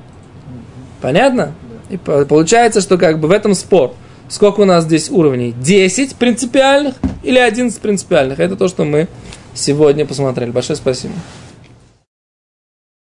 Понятно? 1.00 1.54
И 1.90 1.96
по- 1.96 2.24
получается, 2.24 2.80
что 2.80 2.96
как 2.98 3.18
бы 3.18 3.28
в 3.28 3.32
этом 3.32 3.54
спор. 3.54 3.94
Сколько 4.28 4.60
у 4.60 4.64
нас 4.64 4.84
здесь 4.84 5.10
уровней? 5.10 5.52
10 5.60 6.14
принципиальных 6.14 6.94
или 7.24 7.38
11 7.38 7.80
принципиальных? 7.80 8.38
Это 8.38 8.56
то, 8.56 8.68
что 8.68 8.84
мы 8.84 9.08
сегодня 9.54 10.06
посмотрели. 10.06 10.50
Большое 10.50 10.76
спасибо. 10.76 11.14